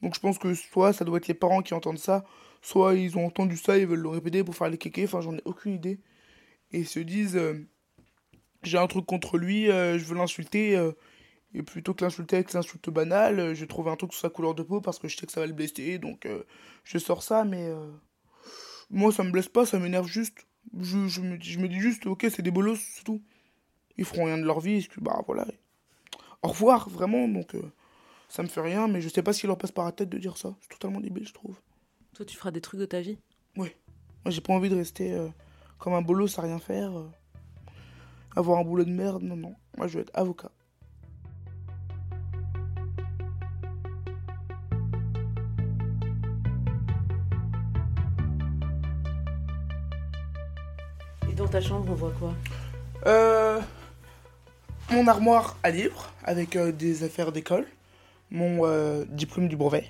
Donc 0.00 0.14
je 0.14 0.20
pense 0.20 0.38
que 0.38 0.54
soit 0.54 0.92
ça 0.92 1.04
doit 1.04 1.18
être 1.18 1.26
les 1.26 1.34
parents 1.34 1.62
qui 1.62 1.74
entendent 1.74 1.98
ça, 1.98 2.24
soit 2.60 2.94
ils 2.94 3.18
ont 3.18 3.26
entendu 3.26 3.56
ça, 3.56 3.78
ils 3.78 3.86
veulent 3.86 3.98
le 3.98 4.08
répéter 4.08 4.44
pour 4.44 4.54
faire 4.54 4.70
les 4.70 4.78
kékés, 4.78 5.04
enfin 5.04 5.20
j'en 5.20 5.34
ai 5.34 5.42
aucune 5.44 5.72
idée. 5.74 5.98
Et 6.70 6.78
ils 6.80 6.88
se 6.88 7.00
disent, 7.00 7.36
euh, 7.36 7.66
j'ai 8.62 8.78
un 8.78 8.86
truc 8.86 9.06
contre 9.06 9.38
lui, 9.38 9.66
je 9.66 10.04
veux 10.04 10.14
l'insulter, 10.16 10.80
et 11.54 11.62
plutôt 11.64 11.94
que 11.94 12.04
l'insulter 12.04 12.36
avec 12.36 12.52
l'insulte 12.52 12.90
banale, 12.90 13.54
je 13.54 13.60
vais 13.60 13.66
trouver 13.66 13.90
un 13.90 13.96
truc 13.96 14.12
sur 14.12 14.22
sa 14.22 14.30
couleur 14.30 14.54
de 14.54 14.62
peau 14.62 14.80
parce 14.80 15.00
que 15.00 15.08
je 15.08 15.16
sais 15.16 15.26
que 15.26 15.32
ça 15.32 15.40
va 15.40 15.46
le 15.46 15.52
blesser, 15.52 15.98
donc 15.98 16.28
je 16.84 16.98
sors 16.98 17.24
ça, 17.24 17.44
mais 17.44 17.72
moi 18.92 19.10
ça 19.12 19.24
me 19.24 19.30
blesse 19.32 19.48
pas, 19.48 19.66
ça 19.66 19.78
m'énerve 19.78 20.06
juste. 20.06 20.46
Je, 20.78 21.08
je, 21.08 21.20
me, 21.20 21.36
dis- 21.36 21.50
je 21.50 21.58
me 21.58 21.68
dis 21.68 21.80
juste, 21.80 22.06
ok, 22.06 22.26
c'est 22.30 22.42
des 22.42 22.52
bolos, 22.52 22.78
c'est 22.78 23.02
tout. 23.02 23.20
Ils 23.98 24.04
feront 24.04 24.26
rien 24.26 24.38
de 24.38 24.44
leur 24.44 24.60
vie, 24.60 24.86
puis, 24.88 25.00
bah 25.00 25.20
voilà. 25.26 25.46
Au 26.42 26.48
revoir, 26.48 26.88
vraiment, 26.88 27.26
donc 27.28 27.54
euh, 27.54 27.62
ça 28.28 28.42
me 28.42 28.48
fait 28.48 28.60
rien, 28.60 28.86
mais 28.88 29.00
je 29.00 29.08
sais 29.08 29.22
pas 29.22 29.32
ce 29.32 29.40
qui 29.40 29.46
leur 29.48 29.58
passe 29.58 29.72
par 29.72 29.84
la 29.84 29.92
tête 29.92 30.08
de 30.08 30.18
dire 30.18 30.36
ça. 30.36 30.54
C'est 30.60 30.68
totalement 30.68 31.00
débile, 31.00 31.26
je 31.26 31.34
trouve. 31.34 31.60
Toi, 32.14 32.24
tu 32.24 32.36
feras 32.36 32.50
des 32.52 32.60
trucs 32.60 32.80
de 32.80 32.86
ta 32.86 33.00
vie? 33.00 33.18
Moi 34.24 34.30
j'ai 34.30 34.40
pas 34.40 34.52
envie 34.52 34.68
de 34.68 34.76
rester 34.76 35.12
euh, 35.12 35.28
comme 35.78 35.94
un 35.94 36.02
bolos 36.02 36.38
à 36.38 36.42
rien 36.42 36.60
faire, 36.60 36.96
euh, 36.96 37.10
avoir 38.36 38.60
un 38.60 38.64
boulot 38.64 38.84
de 38.84 38.92
merde, 38.92 39.22
non, 39.24 39.36
non. 39.36 39.56
Moi 39.76 39.88
je 39.88 39.94
veux 39.98 40.02
être 40.02 40.12
avocat. 40.14 40.52
Ta 51.52 51.60
chambre, 51.60 51.84
on 51.90 51.94
voit 51.94 52.12
quoi? 52.18 52.32
Euh, 53.04 53.60
mon 54.90 55.06
armoire 55.06 55.58
à 55.62 55.70
livres 55.70 56.10
avec 56.24 56.56
euh, 56.56 56.72
des 56.72 57.04
affaires 57.04 57.30
d'école, 57.30 57.66
mon 58.30 58.64
euh, 58.64 59.04
diplôme 59.10 59.48
du 59.48 59.56
brevet. 59.56 59.84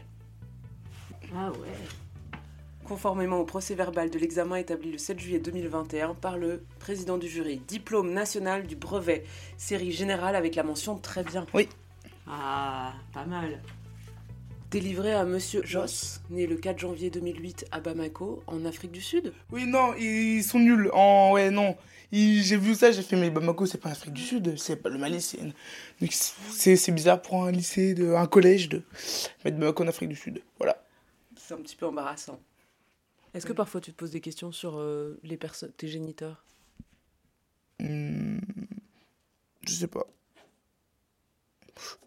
Ah 1.32 1.52
ouais. 1.52 2.38
Conformément 2.84 3.38
au 3.38 3.44
procès 3.44 3.76
verbal 3.76 4.10
de 4.10 4.18
l'examen 4.18 4.56
établi 4.56 4.90
le 4.90 4.98
7 4.98 5.20
juillet 5.20 5.38
2021 5.38 6.14
par 6.14 6.36
le 6.36 6.64
président 6.80 7.16
du 7.16 7.28
jury, 7.28 7.62
diplôme 7.68 8.12
national 8.12 8.66
du 8.66 8.74
brevet, 8.74 9.22
série 9.56 9.92
générale 9.92 10.34
avec 10.34 10.56
la 10.56 10.64
mention 10.64 10.96
très 10.96 11.22
bien. 11.22 11.46
Ah, 12.26 12.92
pas 13.14 13.24
mal. 13.24 13.60
Délivré 14.72 15.12
à 15.12 15.26
Monsieur 15.26 15.62
Joss, 15.66 16.22
né 16.30 16.46
le 16.46 16.56
4 16.56 16.78
janvier 16.78 17.10
2008 17.10 17.66
à 17.72 17.80
Bamako, 17.80 18.42
en 18.46 18.64
Afrique 18.64 18.90
du 18.90 19.02
Sud. 19.02 19.34
Oui, 19.50 19.66
non, 19.66 19.92
ils 19.98 20.42
sont 20.42 20.58
nuls. 20.58 20.88
En... 20.94 21.32
Ouais, 21.32 21.50
non. 21.50 21.76
J'ai 22.10 22.56
vu 22.56 22.74
ça, 22.74 22.90
j'ai 22.90 23.02
fait, 23.02 23.16
mais 23.16 23.28
Bamako, 23.28 23.66
c'est 23.66 23.76
pas 23.76 23.90
l'Afrique 23.90 24.14
du 24.14 24.22
Sud, 24.22 24.56
c'est 24.56 24.76
pas 24.76 24.88
le 24.88 24.96
Mali. 24.96 25.20
C'est 25.20 26.76
c'est 26.76 26.92
bizarre 26.92 27.20
pour 27.20 27.44
un 27.44 27.52
lycée, 27.52 27.92
de... 27.92 28.14
un 28.14 28.26
collège 28.26 28.70
de 28.70 28.82
mettre 29.44 29.58
Bamako 29.58 29.84
en 29.84 29.88
Afrique 29.88 30.08
du 30.08 30.16
Sud. 30.16 30.42
Voilà. 30.56 30.82
C'est 31.36 31.52
un 31.52 31.58
petit 31.58 31.76
peu 31.76 31.84
embarrassant. 31.84 32.40
Est-ce 33.34 33.44
que 33.44 33.52
parfois 33.52 33.82
tu 33.82 33.92
te 33.92 33.96
poses 33.98 34.12
des 34.12 34.22
questions 34.22 34.52
sur 34.52 34.78
euh, 34.78 35.20
les 35.22 35.36
personnes, 35.36 35.72
tes 35.76 35.88
géniteurs? 35.88 36.46
Hmm, 37.78 38.38
Je 39.66 39.72
sais 39.74 39.86
pas. 39.86 40.06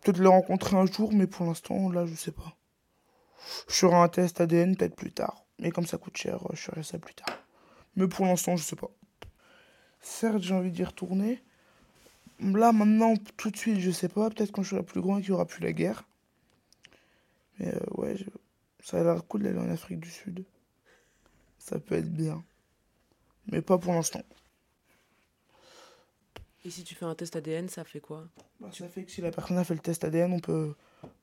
Peut-être 0.02 0.20
les 0.20 0.28
rencontrer 0.28 0.78
un 0.78 0.86
jour, 0.86 1.12
mais 1.14 1.28
pour 1.28 1.46
l'instant, 1.46 1.90
là, 1.90 2.06
je 2.06 2.16
sais 2.16 2.32
pas. 2.32 2.56
Je 3.68 3.74
ferai 3.74 3.96
un 3.96 4.08
test 4.08 4.42
ADN 4.42 4.76
peut-être 4.76 4.96
plus 4.96 5.12
tard. 5.12 5.46
Mais 5.60 5.72
comme 5.72 5.86
ça 5.86 5.98
coûte 5.98 6.18
cher, 6.18 6.40
je 6.54 6.62
ferai 6.62 6.84
ça 6.84 7.00
plus 7.00 7.14
tard. 7.14 7.38
Mais 7.96 8.08
pour 8.08 8.26
l'instant, 8.26 8.56
je 8.58 8.64
sais 8.64 8.76
pas. 8.76 8.90
Certes, 10.02 10.42
j'ai 10.42 10.54
envie 10.54 10.72
d'y 10.72 10.84
retourner. 10.84 11.42
Là, 12.40 12.72
maintenant, 12.72 13.16
tout 13.38 13.50
de 13.50 13.58
suite, 13.58 13.80
je 13.80 13.92
sais 13.92 14.10
pas. 14.10 14.30
Peut-être 14.30 14.52
quand 14.52 14.64
je 14.64 14.72
serai 14.72 14.84
plus 14.84 15.02
grand 15.02 15.18
et 15.18 15.22
qu'il 15.22 15.30
y 15.30 15.34
aura 15.34 15.46
plus 15.46 15.64
la 15.64 15.72
guerre. 15.72 16.04
Mais 17.60 17.74
euh, 17.74 17.80
ouais, 17.96 18.16
ça 18.84 19.00
a 19.00 19.04
l'air 19.04 19.26
cool 19.28 19.44
d'aller 19.44 19.60
en 19.60 19.70
Afrique 19.70 20.00
du 20.00 20.10
Sud. 20.10 20.46
Ça 21.58 21.80
peut 21.80 21.96
être 21.96 22.12
bien. 22.12 22.44
Mais 23.48 23.62
pas 23.62 23.78
pour 23.78 23.94
l'instant. 23.94 24.22
Et 26.66 26.72
si 26.72 26.84
tu 26.84 26.96
fais 26.96 27.06
un 27.06 27.14
test 27.14 27.36
ADN, 27.36 27.70
ça 27.70 27.84
fait 27.84 28.00
quoi? 28.00 28.28
Bah, 28.60 28.70
ça 28.74 28.88
fait 28.90 29.04
que 29.04 29.12
si 29.12 29.22
la 29.22 29.30
personne 29.32 29.58
a 29.60 29.64
fait 29.64 29.76
le 29.76 29.80
test 29.80 30.04
ADN, 30.04 30.34
on 30.34 30.40
peut 30.40 30.74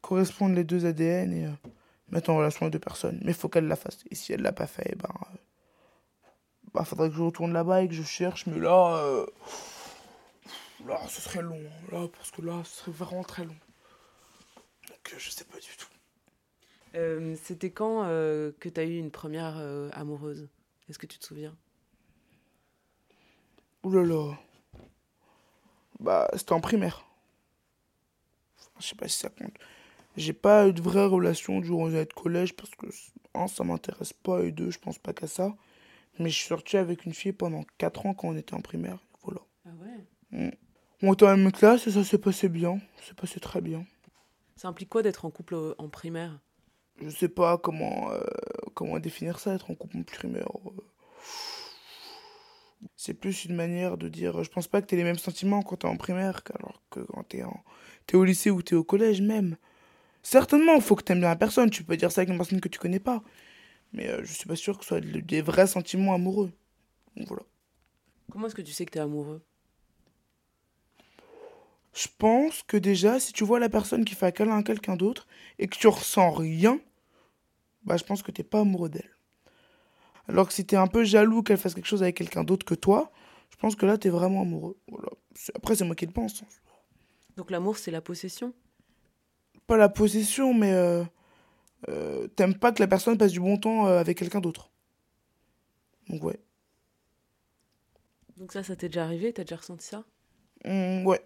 correspondre 0.01 0.55
les 0.55 0.63
deux 0.63 0.87
ADN 0.87 1.33
et 1.33 1.47
euh, 1.47 1.51
mettre 2.11 2.31
en 2.31 2.37
relation 2.37 2.65
les 2.67 2.71
deux 2.71 2.79
personnes. 2.79 3.19
Mais 3.25 3.33
il 3.33 3.37
faut 3.37 3.49
qu'elle 3.49 3.67
la 3.67 3.75
fasse. 3.75 3.99
Et 4.11 4.15
si 4.15 4.33
elle 4.33 4.43
l'a 4.43 4.53
pas 4.53 4.69
fait, 4.69 4.95
ben. 4.97 5.09
euh, 5.33 5.37
bah, 6.73 6.85
faudrait 6.85 7.09
que 7.11 7.17
je 7.17 7.23
retourne 7.23 7.53
là-bas 7.53 7.83
et 7.83 7.89
que 7.89 7.95
je 7.95 8.05
cherche. 8.05 8.47
Mais 8.47 8.61
là. 8.61 8.99
euh, 9.05 9.27
là, 10.87 11.01
ce 11.09 11.21
serait 11.21 11.43
long. 11.43 11.61
Là, 11.91 12.07
parce 12.07 12.31
que 12.31 12.43
là, 12.43 12.63
ce 12.65 12.77
serait 12.77 12.93
vraiment 12.93 13.25
très 13.25 13.45
long. 13.45 13.57
Donc, 14.89 15.15
je 15.19 15.29
sais 15.29 15.45
pas 15.45 15.59
du 15.59 15.77
tout. 15.77 15.89
Euh, 16.95 17.35
C'était 17.43 17.71
quand 17.71 18.05
euh, 18.05 18.53
que 18.61 18.69
tu 18.69 18.79
as 18.81 18.85
eu 18.85 18.97
une 18.97 19.11
première 19.11 19.57
amoureuse? 19.93 20.49
Est-ce 20.89 21.01
que 21.01 21.07
tu 21.07 21.19
te 21.19 21.25
souviens? 21.25 21.57
Ouh 23.83 23.91
là 23.91 24.05
là. 24.05 24.39
Bah, 26.03 26.29
c'était 26.35 26.53
en 26.53 26.61
primaire. 26.61 27.05
Enfin, 28.59 28.71
je 28.81 28.87
sais 28.89 28.95
pas 28.97 29.09
si 29.09 29.19
ça 29.19 29.29
compte. 29.29 29.55
J'ai 30.17 30.33
pas 30.33 30.69
eu 30.69 30.73
de 30.73 30.83
vraie 30.83 31.07
relation 31.07 31.61
durant 31.61 31.87
les 31.87 31.95
années 31.95 32.05
de 32.07 32.13
collège 32.13 32.55
parce 32.55 32.71
que, 32.75 32.87
un, 33.35 33.47
ça 33.47 33.65
m'intéresse 33.65 34.13
pas 34.13 34.43
et 34.43 34.53
deux, 34.53 34.71
je 34.71 34.79
pense 34.79 34.99
pas 34.99 35.13
qu'à 35.13 35.27
ça. 35.27 35.55
Mais 36.19 36.29
je 36.29 36.35
suis 36.37 36.49
sorti 36.49 36.77
avec 36.77 37.07
une 37.07 37.15
fille 37.15 37.33
pendant 37.33 37.65
4 37.79 38.05
ans 38.07 38.15
quand 38.15 38.29
on 38.29 38.37
était 38.37 38.55
en 38.55 38.61
primaire. 38.61 38.99
Voilà. 39.23 39.41
Ah 39.65 39.71
ouais? 39.81 40.59
On 41.03 41.13
était 41.15 41.25
en 41.25 41.37
même 41.37 41.53
classe 41.53 41.87
et 41.87 41.93
ça 41.93 42.05
s'est 42.05 42.19
passé 42.19 42.49
bien. 42.49 42.79
Ça 42.99 43.09
s'est 43.09 43.15
passé 43.15 43.41
très 43.41 43.61
bien. 43.61 43.87
Ça 44.57 44.69
implique 44.69 44.91
quoi 44.91 45.03
d'être 45.03 45.25
en 45.25 45.31
couple 45.31 45.55
euh, 45.55 45.75
en 45.79 45.89
primaire? 45.89 46.39
Je 47.01 47.09
sais 47.09 47.29
pas 47.29 47.57
comment, 47.59 48.11
euh, 48.13 48.21
comment 48.75 48.99
définir 48.99 49.39
ça, 49.39 49.55
être 49.55 49.71
en 49.71 49.75
couple 49.75 49.97
en 49.97 50.03
primaire. 50.03 50.49
euh. 50.67 50.71
C'est 52.97 53.15
plus 53.15 53.45
une 53.45 53.55
manière 53.55 53.97
de 53.97 54.09
dire. 54.09 54.43
Je 54.45 54.51
pense 54.51 54.69
pas 54.69 54.83
que 54.83 54.87
t'aies 54.87 54.97
les 54.97 55.05
mêmes 55.05 55.19
sentiments 55.19 55.63
quand 55.63 55.77
t'es 55.77 55.87
en 55.87 55.97
primaire 55.97 56.43
alors 56.59 56.83
que 56.91 57.01
quand 57.01 57.23
t'es 57.25 57.43
en... 57.45 57.63
t'es 58.07 58.17
au 58.17 58.25
lycée 58.25 58.51
ou 58.51 58.63
t'es 58.63 58.75
au 58.75 58.85
collège 58.85 59.21
même. 59.23 59.57
Certainement, 60.23 60.75
il 60.75 60.83
faut 60.83 60.97
que 60.97 61.03
t'aimes 61.03 61.21
bien 61.21 61.29
la 61.29 61.37
personne. 61.37 61.71
Tu 61.71 61.85
peux 61.85 61.97
dire 61.97 62.13
ça 62.13 62.23
avec 62.23 62.31
une 62.31 62.39
personne 62.39 62.61
que 62.61 62.69
tu 62.69 62.79
connais 62.79 63.01
pas. 63.01 63.23
Mais 63.93 64.09
euh, 64.09 64.23
je 64.25 64.33
suis 64.33 64.47
pas 64.47 64.57
sûr 64.57 64.79
que 64.79 64.85
ce 64.85 64.89
soit 64.89 65.01
de- 65.01 65.21
des 65.21 65.43
vrais 65.43 65.67
sentiments 65.67 66.15
amoureux. 66.15 66.53
Donc 67.17 67.29
voilà. 67.29 67.45
Comment 68.31 68.47
est-ce 68.47 68.55
que 68.55 68.63
tu 68.63 68.73
sais 68.73 68.87
que 68.87 68.93
tu 68.93 68.99
es 68.99 69.03
amoureux? 69.03 69.43
Je 71.95 72.09
pense 72.19 72.63
que 72.63 72.77
déjà, 72.79 73.21
si 73.21 73.33
tu 73.33 73.45
vois 73.45 73.59
la 73.61 73.69
personne 73.69 74.05
qui 74.05 74.15
fait 74.15 74.27
un 74.27 74.31
câlin 74.31 74.59
à 74.59 74.63
quelqu'un 74.63 74.97
d'autre 74.97 75.27
et 75.59 75.69
que 75.69 75.77
tu 75.77 75.89
ressens 75.89 76.31
rien, 76.33 76.81
bah 77.85 77.97
je 77.97 78.05
pense 78.05 78.23
que 78.23 78.31
t'es 78.31 78.45
pas 78.45 78.61
amoureux 78.61 78.89
d'elle. 78.89 79.12
Alors 80.29 80.47
que 80.49 80.55
si 80.55 80.65
t'es 80.65 80.77
un 80.77 80.87
peu 80.87 81.05
jaloux 81.05 81.43
qu'elle 81.43 81.59
fasse 81.59 81.75
quelque 81.75 81.87
chose 81.87 82.03
avec 82.03 82.17
quelqu'un 82.17 82.45
d'autre 82.45 82.65
que 82.65 82.75
toi, 82.75 83.11
je 83.51 83.57
pense 83.57 83.77
que 83.77 83.87
là 83.87 83.99
t'es 83.99 84.09
vraiment 84.09 84.43
amoureux. 84.43 84.77
Voilà. 84.89 85.09
Après, 85.55 85.75
c'est 85.77 85.85
moi 85.85 85.95
qui 85.95 86.07
le 86.07 86.13
pense. 86.13 86.43
hein. 86.43 86.47
Donc 87.37 87.51
l'amour, 87.51 87.79
c'est 87.79 87.91
la 87.91 88.01
possession? 88.01 88.53
Pas 89.67 89.77
la 89.77 89.89
possession, 89.89 90.55
mais 90.55 90.73
euh, 90.73 91.03
euh, 91.89 92.29
t'aimes 92.29 92.59
pas 92.59 92.73
que 92.73 92.81
la 92.81 92.89
personne 92.89 93.17
passe 93.19 93.33
du 93.33 93.41
bon 93.41 93.57
temps 93.57 93.87
euh, 93.87 93.99
avec 93.99 94.19
quelqu'un 94.19 94.41
d'autre. 94.41 94.71
Donc 96.09 96.23
ouais. 96.25 96.41
Donc 98.37 98.53
ça, 98.53 98.63
ça 98.63 98.77
t'est 98.77 98.89
déjà 98.89 99.05
arrivé? 99.05 99.33
T'as 99.33 99.45
déjà 99.45 99.57
ressenti 99.57 99.87
ça? 99.87 100.05
Hum, 100.65 101.07
ouais. 101.07 101.21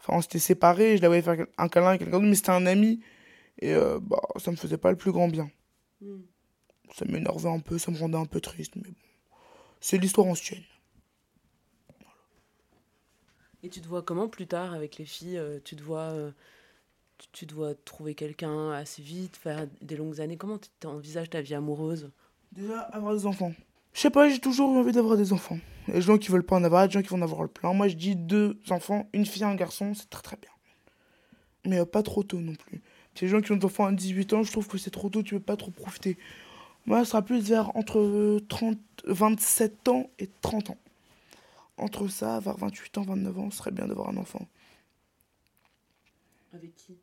Enfin, 0.00 0.14
on 0.16 0.20
s'était 0.22 0.38
séparés, 0.38 0.96
je 0.96 1.02
la 1.02 1.08
voyais 1.08 1.22
faire 1.22 1.46
un 1.58 1.68
câlin 1.68 1.88
avec 1.88 2.00
quelqu'un 2.00 2.18
d'autre, 2.18 2.28
mais 2.28 2.34
c'était 2.34 2.50
un 2.50 2.66
ami. 2.66 3.00
Et 3.60 3.74
euh, 3.74 4.00
bah, 4.00 4.20
ça 4.36 4.50
me 4.50 4.56
faisait 4.56 4.78
pas 4.78 4.90
le 4.90 4.96
plus 4.96 5.12
grand 5.12 5.28
bien. 5.28 5.50
Ça 6.94 7.04
m'énervait 7.06 7.48
un 7.48 7.60
peu, 7.60 7.78
ça 7.78 7.90
me 7.90 7.98
rendait 7.98 8.18
un 8.18 8.26
peu 8.26 8.40
triste, 8.40 8.76
mais 8.76 8.82
bon. 8.82 8.94
C'est 9.80 9.98
l'histoire 9.98 10.26
ancienne. 10.26 10.62
Et 13.62 13.68
tu 13.68 13.80
te 13.80 13.88
vois 13.88 14.02
comment 14.02 14.28
plus 14.28 14.46
tard 14.46 14.74
avec 14.74 14.98
les 14.98 15.04
filles 15.04 15.38
euh, 15.38 15.58
Tu 15.64 15.76
te 15.76 15.82
vois, 15.82 16.10
euh, 16.10 16.32
tu, 17.18 17.28
tu 17.32 17.46
te 17.46 17.54
vois 17.54 17.74
trouver 17.74 18.14
quelqu'un 18.14 18.72
assez 18.72 19.02
vite, 19.02 19.36
faire 19.36 19.66
des 19.80 19.96
longues 19.96 20.20
années? 20.20 20.36
Comment 20.36 20.58
tu 20.58 20.86
envisages 20.86 21.30
ta 21.30 21.40
vie 21.40 21.54
amoureuse? 21.54 22.10
Déjà, 22.52 22.80
avoir 22.80 23.14
des 23.14 23.26
enfants. 23.26 23.52
Je 23.94 24.00
sais 24.00 24.10
pas, 24.10 24.28
j'ai 24.28 24.38
toujours 24.38 24.74
eu 24.74 24.78
envie 24.78 24.92
d'avoir 24.92 25.16
des 25.16 25.32
enfants. 25.32 25.58
Il 25.86 25.90
y 25.90 25.96
a 25.96 26.00
des 26.00 26.02
gens 26.02 26.18
qui 26.18 26.30
veulent 26.30 26.44
pas 26.44 26.56
en 26.56 26.64
avoir, 26.64 26.86
des 26.86 26.92
gens 26.92 27.02
qui 27.02 27.08
vont 27.08 27.18
en 27.18 27.22
avoir 27.22 27.42
le 27.42 27.48
plein. 27.48 27.72
Moi, 27.72 27.88
je 27.88 27.96
dis 27.96 28.16
deux 28.16 28.58
enfants, 28.70 29.08
une 29.12 29.26
fille 29.26 29.42
et 29.42 29.46
un 29.46 29.54
garçon, 29.54 29.94
c'est 29.94 30.08
très 30.10 30.22
très 30.22 30.36
bien. 30.36 30.50
Mais 31.66 31.78
euh, 31.78 31.84
pas 31.84 32.02
trop 32.02 32.22
tôt 32.22 32.40
non 32.40 32.54
plus. 32.54 32.82
Les 33.20 33.28
gens 33.28 33.40
qui 33.40 33.52
ont 33.52 33.56
des 33.56 33.64
enfants 33.64 33.86
à 33.86 33.92
18 33.92 34.32
ans, 34.32 34.42
je 34.42 34.50
trouve 34.50 34.66
que 34.66 34.78
c'est 34.78 34.90
trop 34.90 35.08
tôt, 35.08 35.22
tu 35.22 35.34
peux 35.34 35.40
pas 35.40 35.56
trop 35.56 35.70
profiter. 35.70 36.16
Moi, 36.86 36.98
ça 37.00 37.04
sera 37.04 37.22
plus 37.22 37.48
vers 37.48 37.74
entre 37.76 37.98
euh, 38.00 38.40
30, 38.48 38.78
27 39.04 39.88
ans 39.88 40.10
et 40.18 40.28
30 40.40 40.70
ans. 40.70 40.78
Entre 41.76 42.08
ça, 42.08 42.40
vers 42.40 42.56
28 42.56 42.98
ans, 42.98 43.02
29 43.02 43.38
ans, 43.38 43.50
ce 43.50 43.58
serait 43.58 43.70
bien 43.70 43.86
d'avoir 43.86 44.08
un 44.08 44.16
enfant. 44.16 44.46
Avec 46.52 46.74
qui? 46.76 46.96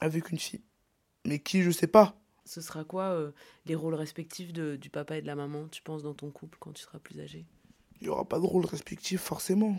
Avec 0.00 0.30
une 0.30 0.38
fille. 0.38 0.62
Mais 1.26 1.38
qui, 1.38 1.62
je 1.62 1.70
sais 1.70 1.86
pas. 1.86 2.16
Ce 2.44 2.60
sera 2.60 2.84
quoi 2.84 3.04
euh, 3.04 3.30
les 3.66 3.74
rôles 3.74 3.94
respectifs 3.94 4.52
de- 4.52 4.76
du 4.76 4.90
papa 4.90 5.16
et 5.16 5.22
de 5.22 5.26
la 5.26 5.34
maman, 5.34 5.66
tu 5.68 5.82
penses, 5.82 6.02
dans 6.02 6.14
ton 6.14 6.30
couple 6.30 6.58
quand 6.60 6.72
tu 6.72 6.82
seras 6.82 6.98
plus 6.98 7.18
âgé? 7.20 7.46
Il 8.00 8.06
y 8.06 8.10
aura 8.10 8.24
pas 8.24 8.38
de 8.38 8.44
rôle 8.44 8.66
respectif, 8.66 9.20
forcément. 9.20 9.76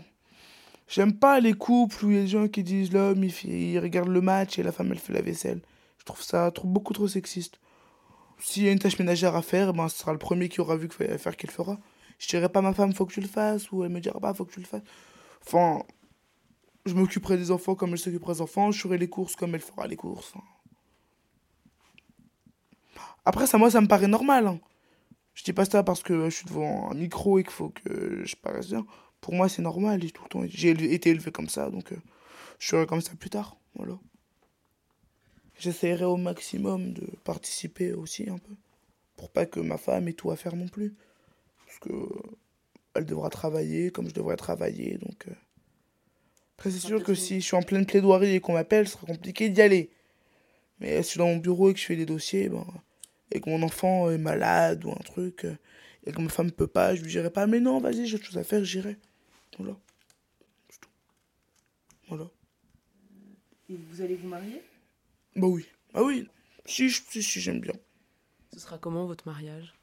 J'aime 0.88 1.16
pas 1.18 1.40
les 1.40 1.52
couples 1.54 2.04
où 2.04 2.10
il 2.10 2.16
y 2.16 2.18
a 2.18 2.22
des 2.22 2.28
gens 2.28 2.48
qui 2.48 2.62
disent 2.64 2.92
l'homme, 2.92 3.22
il, 3.24 3.32
il 3.52 3.78
regarde 3.78 4.08
le 4.08 4.20
match 4.20 4.58
et 4.58 4.62
la 4.62 4.72
femme, 4.72 4.90
elle 4.92 4.98
fait 4.98 5.12
la 5.12 5.22
vaisselle. 5.22 5.60
Je 5.98 6.04
trouve 6.04 6.22
ça 6.22 6.50
trop, 6.50 6.66
beaucoup 6.68 6.92
trop 6.92 7.08
sexiste. 7.08 7.58
S'il 8.38 8.64
y 8.64 8.68
a 8.68 8.72
une 8.72 8.78
tâche 8.78 8.98
ménagère 8.98 9.34
à 9.36 9.42
faire, 9.42 9.72
ben, 9.72 9.88
ce 9.88 9.98
sera 9.98 10.12
le 10.12 10.18
premier 10.18 10.48
qui 10.48 10.60
aura 10.60 10.76
vu 10.76 10.88
qu'il 10.88 10.96
fallait 10.96 11.10
la 11.10 11.18
faire 11.18 11.36
qu'il 11.36 11.50
fera. 11.50 11.78
Je 12.18 12.28
dirai 12.28 12.48
pas 12.48 12.60
à 12.60 12.62
ma 12.62 12.72
femme, 12.74 12.92
faut 12.94 13.06
que 13.06 13.12
tu 13.12 13.20
le 13.20 13.28
fasses, 13.28 13.70
ou 13.72 13.84
elle 13.84 13.90
me 13.90 14.00
dira 14.00 14.20
pas, 14.20 14.32
faut 14.34 14.44
que 14.44 14.52
tu 14.52 14.60
le 14.60 14.66
fasses. 14.66 14.82
Enfin, 15.46 15.82
je 16.86 16.94
m'occuperai 16.94 17.36
des 17.36 17.50
enfants 17.50 17.74
comme 17.74 17.92
elle 17.92 17.98
s'occupera 17.98 18.34
des 18.34 18.40
enfants, 18.40 18.70
je 18.70 18.80
ferai 18.80 18.98
les 18.98 19.08
courses 19.08 19.36
comme 19.36 19.54
elle 19.54 19.60
fera 19.60 19.86
les 19.86 19.96
courses. 19.96 20.34
Après, 23.24 23.46
ça, 23.46 23.58
moi, 23.58 23.70
ça 23.70 23.80
me 23.80 23.88
paraît 23.88 24.06
normal. 24.08 24.46
hein. 24.46 24.60
Je 25.34 25.44
dis 25.44 25.52
pas 25.52 25.64
ça 25.66 25.82
parce 25.82 26.02
que 26.02 26.30
je 26.30 26.34
suis 26.36 26.46
devant 26.46 26.90
un 26.90 26.94
micro 26.94 27.38
et 27.38 27.42
qu'il 27.42 27.52
faut 27.52 27.68
que 27.70 28.24
je 28.24 28.36
paraisse 28.36 28.68
bien. 28.68 28.86
Pour 29.20 29.34
moi, 29.34 29.48
c'est 29.48 29.62
normal. 29.62 30.00
J'ai 30.02 30.10
tout 30.10 30.26
temps 30.28 30.42
j'ai 30.46 30.70
été 30.94 31.10
élevé 31.10 31.30
comme 31.32 31.48
ça, 31.48 31.70
donc 31.70 31.92
euh, 31.92 31.96
je 32.58 32.68
serai 32.68 32.86
comme 32.86 33.00
ça 33.02 33.12
plus 33.16 33.30
tard. 33.30 33.56
Voilà. 33.74 33.98
J'essaierai 35.58 36.04
au 36.04 36.16
maximum 36.16 36.92
de 36.92 37.06
participer 37.24 37.92
aussi 37.92 38.28
un 38.28 38.38
peu. 38.38 38.54
Pour 39.16 39.30
pas 39.30 39.46
que 39.46 39.60
ma 39.60 39.78
femme 39.78 40.08
ait 40.08 40.12
tout 40.12 40.30
à 40.30 40.36
faire 40.36 40.54
non 40.54 40.68
plus. 40.68 40.94
Parce 41.64 41.78
que 41.78 41.92
euh, 41.92 42.36
elle 42.94 43.06
devra 43.06 43.30
travailler 43.30 43.90
comme 43.90 44.08
je 44.08 44.14
devrais 44.14 44.36
travailler, 44.36 44.98
donc. 44.98 45.28
euh. 45.28 45.34
Après, 46.58 46.70
c'est 46.70 46.78
sûr 46.78 47.02
que 47.02 47.14
si 47.14 47.40
je 47.40 47.44
suis 47.46 47.56
en 47.56 47.62
pleine 47.62 47.84
plaidoirie 47.84 48.34
et 48.34 48.40
qu'on 48.40 48.54
m'appelle, 48.54 48.86
ce 48.88 48.94
sera 48.94 49.06
compliqué 49.06 49.50
d'y 49.50 49.60
aller. 49.60 49.90
Mais 50.80 50.96
si 51.02 51.02
je 51.02 51.08
suis 51.10 51.18
dans 51.18 51.26
mon 51.26 51.36
bureau 51.36 51.70
et 51.70 51.74
que 51.74 51.80
je 51.80 51.84
fais 51.84 51.96
des 51.96 52.06
dossiers, 52.06 52.48
ben, 52.48 52.66
et 53.30 53.40
que 53.40 53.50
mon 53.50 53.62
enfant 53.62 54.10
est 54.10 54.18
malade 54.18 54.84
ou 54.84 54.90
un 54.90 55.02
truc, 55.04 55.44
euh, 55.44 55.56
et 56.06 56.12
que 56.12 56.20
ma 56.20 56.28
femme 56.30 56.50
peut 56.52 56.66
pas, 56.66 56.94
je 56.94 57.02
lui 57.02 57.10
dirai 57.10 57.30
pas, 57.30 57.46
mais 57.46 57.60
non, 57.60 57.80
vas-y, 57.80 58.06
j'ai 58.06 58.16
autre 58.16 58.24
chose 58.24 58.38
à 58.38 58.44
faire, 58.44 58.64
j'irai. 58.64 58.96
Voilà. 59.58 59.76
Voilà. 62.08 62.30
Et 63.68 63.76
vous 63.76 64.00
allez 64.00 64.14
vous 64.14 64.28
marier? 64.28 64.62
Bah 65.36 65.46
oui. 65.46 65.66
Bah 65.92 66.02
oui. 66.04 66.26
Si, 66.64 66.88
je- 66.88 67.02
si, 67.08 67.22
si, 67.22 67.40
j'aime 67.40 67.60
bien. 67.60 67.74
Ce 68.52 68.58
sera 68.60 68.78
comment 68.78 69.06
votre 69.06 69.28
mariage? 69.28 69.74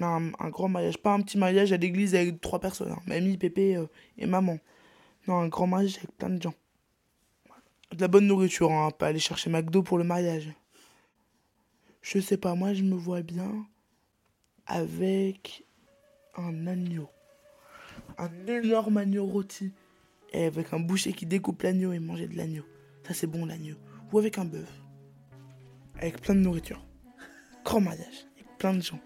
Un, 0.00 0.30
un 0.38 0.48
grand 0.50 0.68
mariage, 0.68 0.98
pas 0.98 1.12
un 1.12 1.20
petit 1.20 1.36
mariage 1.38 1.72
à 1.72 1.76
l'église 1.76 2.14
avec 2.14 2.40
trois 2.40 2.60
personnes, 2.60 2.92
hein. 2.92 3.02
mamie, 3.06 3.36
pépé 3.36 3.76
euh, 3.76 3.86
et 4.16 4.26
maman. 4.26 4.58
Non, 5.26 5.38
un 5.40 5.48
grand 5.48 5.66
mariage 5.66 5.96
avec 5.98 6.16
plein 6.16 6.30
de 6.30 6.40
gens. 6.40 6.54
De 7.92 8.00
la 8.00 8.06
bonne 8.08 8.26
nourriture, 8.26 8.70
hein, 8.70 8.90
pas 8.92 9.08
aller 9.08 9.18
chercher 9.18 9.50
McDo 9.50 9.82
pour 9.82 9.98
le 9.98 10.04
mariage. 10.04 10.48
Je 12.02 12.20
sais 12.20 12.36
pas, 12.36 12.54
moi 12.54 12.74
je 12.74 12.84
me 12.84 12.94
vois 12.94 13.22
bien 13.22 13.66
avec 14.66 15.64
un 16.36 16.66
agneau. 16.68 17.08
Un 18.18 18.46
énorme 18.46 18.98
agneau 18.98 19.26
rôti. 19.26 19.72
Et 20.32 20.44
avec 20.44 20.72
un 20.72 20.78
boucher 20.80 21.12
qui 21.12 21.26
découpe 21.26 21.62
l'agneau 21.62 21.92
et 21.92 21.98
manger 21.98 22.28
de 22.28 22.36
l'agneau. 22.36 22.64
Ça 23.06 23.14
c'est 23.14 23.26
bon 23.26 23.46
l'agneau. 23.46 23.76
Ou 24.12 24.18
avec 24.18 24.38
un 24.38 24.44
bœuf. 24.44 24.70
Avec 25.98 26.20
plein 26.20 26.34
de 26.34 26.40
nourriture. 26.40 26.84
Grand 27.64 27.80
mariage. 27.80 28.26
Avec 28.36 28.58
plein 28.58 28.74
de 28.74 28.80
gens. 28.80 29.00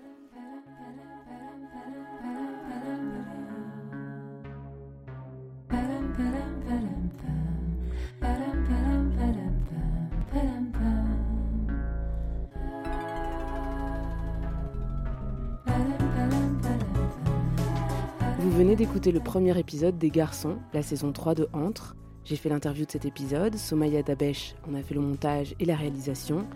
Vous 18.39 18.51
venez 18.51 18.77
d'écouter 18.77 19.13
le 19.13 19.21
premier 19.21 19.59
épisode 19.59 19.99
des 19.99 20.11
Garçons, 20.11 20.59
la 20.73 20.83
saison 20.83 21.13
3 21.13 21.35
de 21.35 21.49
Entre. 21.53 21.97
J'ai 22.25 22.37
fait 22.37 22.49
l'interview 22.49 22.87
de 22.87 22.91
cet 22.91 23.05
épisode, 23.05 23.57
Somaya 23.57 24.03
Dabesh 24.03 24.55
en 24.69 24.75
a 24.75 24.83
fait 24.83 24.95
le 24.95 25.01
montage 25.01 25.57
et 25.59 25.65
la 25.65 25.75
réalisation. 25.75 26.47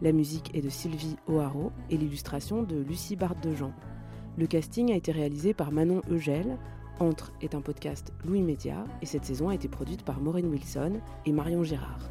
La 0.00 0.10
musique 0.10 0.50
est 0.54 0.62
de 0.62 0.68
Sylvie 0.68 1.16
O'Haraud 1.28 1.70
et 1.90 1.96
l'illustration 1.96 2.64
de 2.64 2.76
Lucie 2.76 3.14
Barthe-de-Jean. 3.14 3.72
Le 4.36 4.46
casting 4.48 4.90
a 4.90 4.96
été 4.96 5.12
réalisé 5.12 5.54
par 5.54 5.70
Manon 5.70 6.02
Eugel. 6.10 6.58
Entre 6.98 7.32
est 7.40 7.54
un 7.54 7.60
podcast 7.60 8.12
Louis 8.24 8.42
Média 8.42 8.84
et 9.00 9.06
cette 9.06 9.24
saison 9.24 9.48
a 9.48 9.54
été 9.54 9.68
produite 9.68 10.04
par 10.04 10.20
Maureen 10.20 10.46
Wilson 10.46 11.00
et 11.24 11.32
Marion 11.32 11.62
Gérard. 11.62 12.10